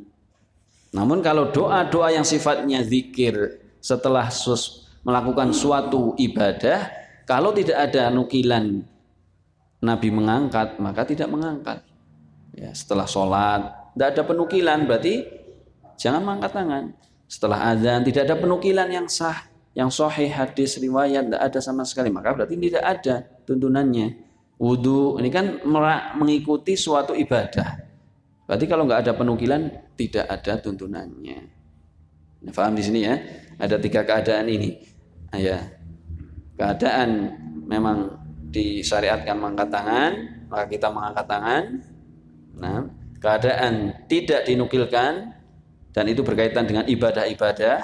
Namun 0.95 1.19
kalau 1.19 1.51
doa-doa 1.51 2.15
yang 2.15 2.23
sifatnya 2.23 2.87
zikir 2.87 3.59
setelah 3.83 4.31
sus 4.31 4.87
melakukan 5.03 5.51
suatu 5.51 6.15
ibadah 6.15 6.87
kalau 7.27 7.51
tidak 7.51 7.91
ada 7.91 8.09
nukilan 8.15 8.87
Nabi 9.85 10.09
mengangkat, 10.09 10.81
maka 10.81 11.05
tidak 11.05 11.29
mengangkat. 11.29 11.85
Ya, 12.57 12.73
setelah 12.73 13.05
sholat, 13.05 13.93
tidak 13.93 14.09
ada 14.17 14.23
penukilan, 14.25 14.79
berarti 14.89 15.27
jangan 15.99 16.23
mengangkat 16.25 16.53
tangan. 16.55 16.85
setelah 17.25 17.73
azan 17.73 18.05
tidak 18.05 18.29
ada 18.31 18.37
penukilan 18.37 18.85
yang 18.93 19.09
sah 19.09 19.49
yang 19.75 19.91
sahih 19.91 20.31
hadis 20.31 20.79
riwayat 20.79 21.27
tidak 21.27 21.43
ada 21.43 21.61
sama 21.61 21.83
sekali. 21.83 22.09
Maka 22.11 22.35
berarti 22.35 22.55
tidak 22.59 22.85
ada 22.85 23.27
tuntunannya. 23.45 24.23
Wudhu 24.55 25.19
ini 25.19 25.29
kan 25.35 25.61
mengikuti 26.15 26.79
suatu 26.79 27.13
ibadah. 27.13 27.83
Berarti 28.47 28.65
kalau 28.71 28.87
nggak 28.87 29.01
ada 29.05 29.13
penukilan 29.19 29.63
tidak 29.99 30.31
ada 30.31 30.63
tuntunannya. 30.63 31.39
Nah, 32.45 32.53
paham 32.55 32.77
di 32.79 32.85
sini 32.85 33.01
ya? 33.03 33.19
Ada 33.59 33.83
tiga 33.83 34.07
keadaan 34.07 34.47
ini. 34.47 34.79
Nah, 35.33 35.41
ya. 35.43 35.59
Keadaan 36.55 37.35
memang 37.67 38.15
disyariatkan 38.55 39.35
mengangkat 39.35 39.69
tangan 39.75 40.13
maka 40.47 40.65
kita 40.71 40.87
mengangkat 40.87 41.27
tangan. 41.27 41.65
Nah 42.55 42.87
keadaan 43.19 44.05
tidak 44.07 44.47
dinukilkan 44.47 45.35
dan 45.91 46.05
itu 46.07 46.21
berkaitan 46.21 46.69
dengan 46.69 46.85
ibadah-ibadah 46.85 47.79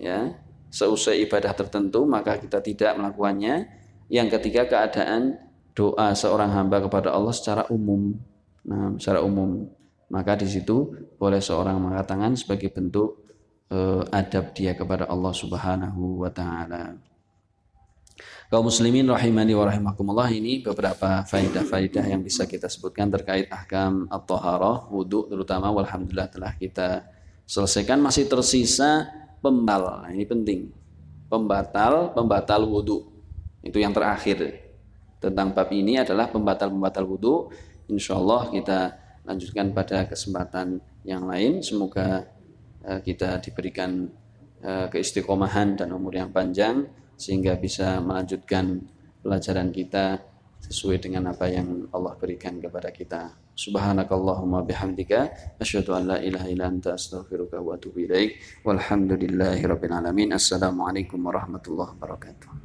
ya 0.00 0.34
seusai 0.74 1.22
ibadah 1.22 1.54
tertentu 1.54 2.02
maka 2.02 2.42
kita 2.42 2.58
tidak 2.58 2.98
melakukannya. 2.98 3.70
Yang 4.10 4.36
ketiga 4.38 4.66
keadaan 4.66 5.38
doa 5.72 6.12
seorang 6.12 6.50
hamba 6.50 6.82
kepada 6.82 7.14
Allah 7.14 7.30
secara 7.30 7.62
umum. 7.70 8.18
Nah 8.66 8.98
secara 8.98 9.22
umum. 9.22 9.70
Maka 10.10 10.34
di 10.36 10.50
situ 10.50 10.92
boleh 11.16 11.38
seorang 11.38 11.78
mengangkat 11.78 12.06
tangan 12.10 12.32
sebagai 12.34 12.68
bentuk 12.74 13.22
eh, 13.70 14.02
adab 14.10 14.52
dia 14.52 14.74
kepada 14.74 15.06
Allah 15.06 15.32
Subhanahu 15.32 16.26
wa 16.26 16.30
taala. 16.34 16.98
Kaum 18.52 18.70
muslimin 18.70 19.08
rahimani 19.08 19.56
wa 19.56 19.66
rahimakumullah 19.66 20.30
ini 20.30 20.62
beberapa 20.62 21.26
faidah-faidah 21.26 22.06
yang 22.06 22.22
bisa 22.22 22.46
kita 22.46 22.70
sebutkan 22.70 23.10
terkait 23.10 23.50
ahkam 23.50 24.06
at-taharah 24.06 24.86
wudu 24.92 25.26
terutama 25.26 25.74
walhamdulillah 25.74 26.30
telah 26.30 26.52
kita 26.54 27.08
selesaikan. 27.48 27.98
Masih 27.98 28.30
tersisa 28.30 29.10
pembatal. 29.44 30.08
Nah, 30.08 30.10
ini 30.16 30.24
penting. 30.24 30.72
Pembatal, 31.28 32.16
pembatal 32.16 32.64
wudhu. 32.64 33.04
Itu 33.60 33.76
yang 33.76 33.92
terakhir. 33.92 34.64
Tentang 35.20 35.52
bab 35.52 35.68
ini 35.72 36.00
adalah 36.00 36.32
pembatal-pembatal 36.32 37.04
wudhu. 37.04 37.52
Insya 37.92 38.16
Allah 38.16 38.48
kita 38.48 38.78
lanjutkan 39.28 39.76
pada 39.76 40.08
kesempatan 40.08 40.80
yang 41.04 41.28
lain. 41.28 41.60
Semoga 41.60 42.24
uh, 42.84 43.00
kita 43.04 43.40
diberikan 43.44 44.08
uh, 44.64 44.88
keistiqomahan 44.88 45.76
dan 45.76 45.92
umur 45.92 46.16
yang 46.16 46.32
panjang 46.32 46.88
sehingga 47.16 47.56
bisa 47.60 48.00
melanjutkan 48.00 48.84
pelajaran 49.24 49.72
kita 49.72 50.20
sesuai 50.64 51.00
dengan 51.04 51.32
apa 51.32 51.48
yang 51.48 51.88
Allah 51.92 52.16
berikan 52.16 52.56
kepada 52.60 52.88
kita. 52.88 53.43
Subhanakallahumma 53.54 54.66
bihamdika 54.66 55.30
asyhadu 55.62 55.94
an 55.94 56.10
la 56.10 56.16
ilaha 56.18 56.50
illa 56.50 56.66
anta 56.66 56.98
astaghfiruka 56.98 57.62
wa 57.62 57.78
atubu 57.78 58.02
ilaik. 58.02 58.42
Walhamdulillahirabbil 58.66 59.94
alamin. 59.94 60.34
Assalamualaikum 60.34 61.22
warahmatullahi 61.22 61.94
wabarakatuh. 61.94 62.63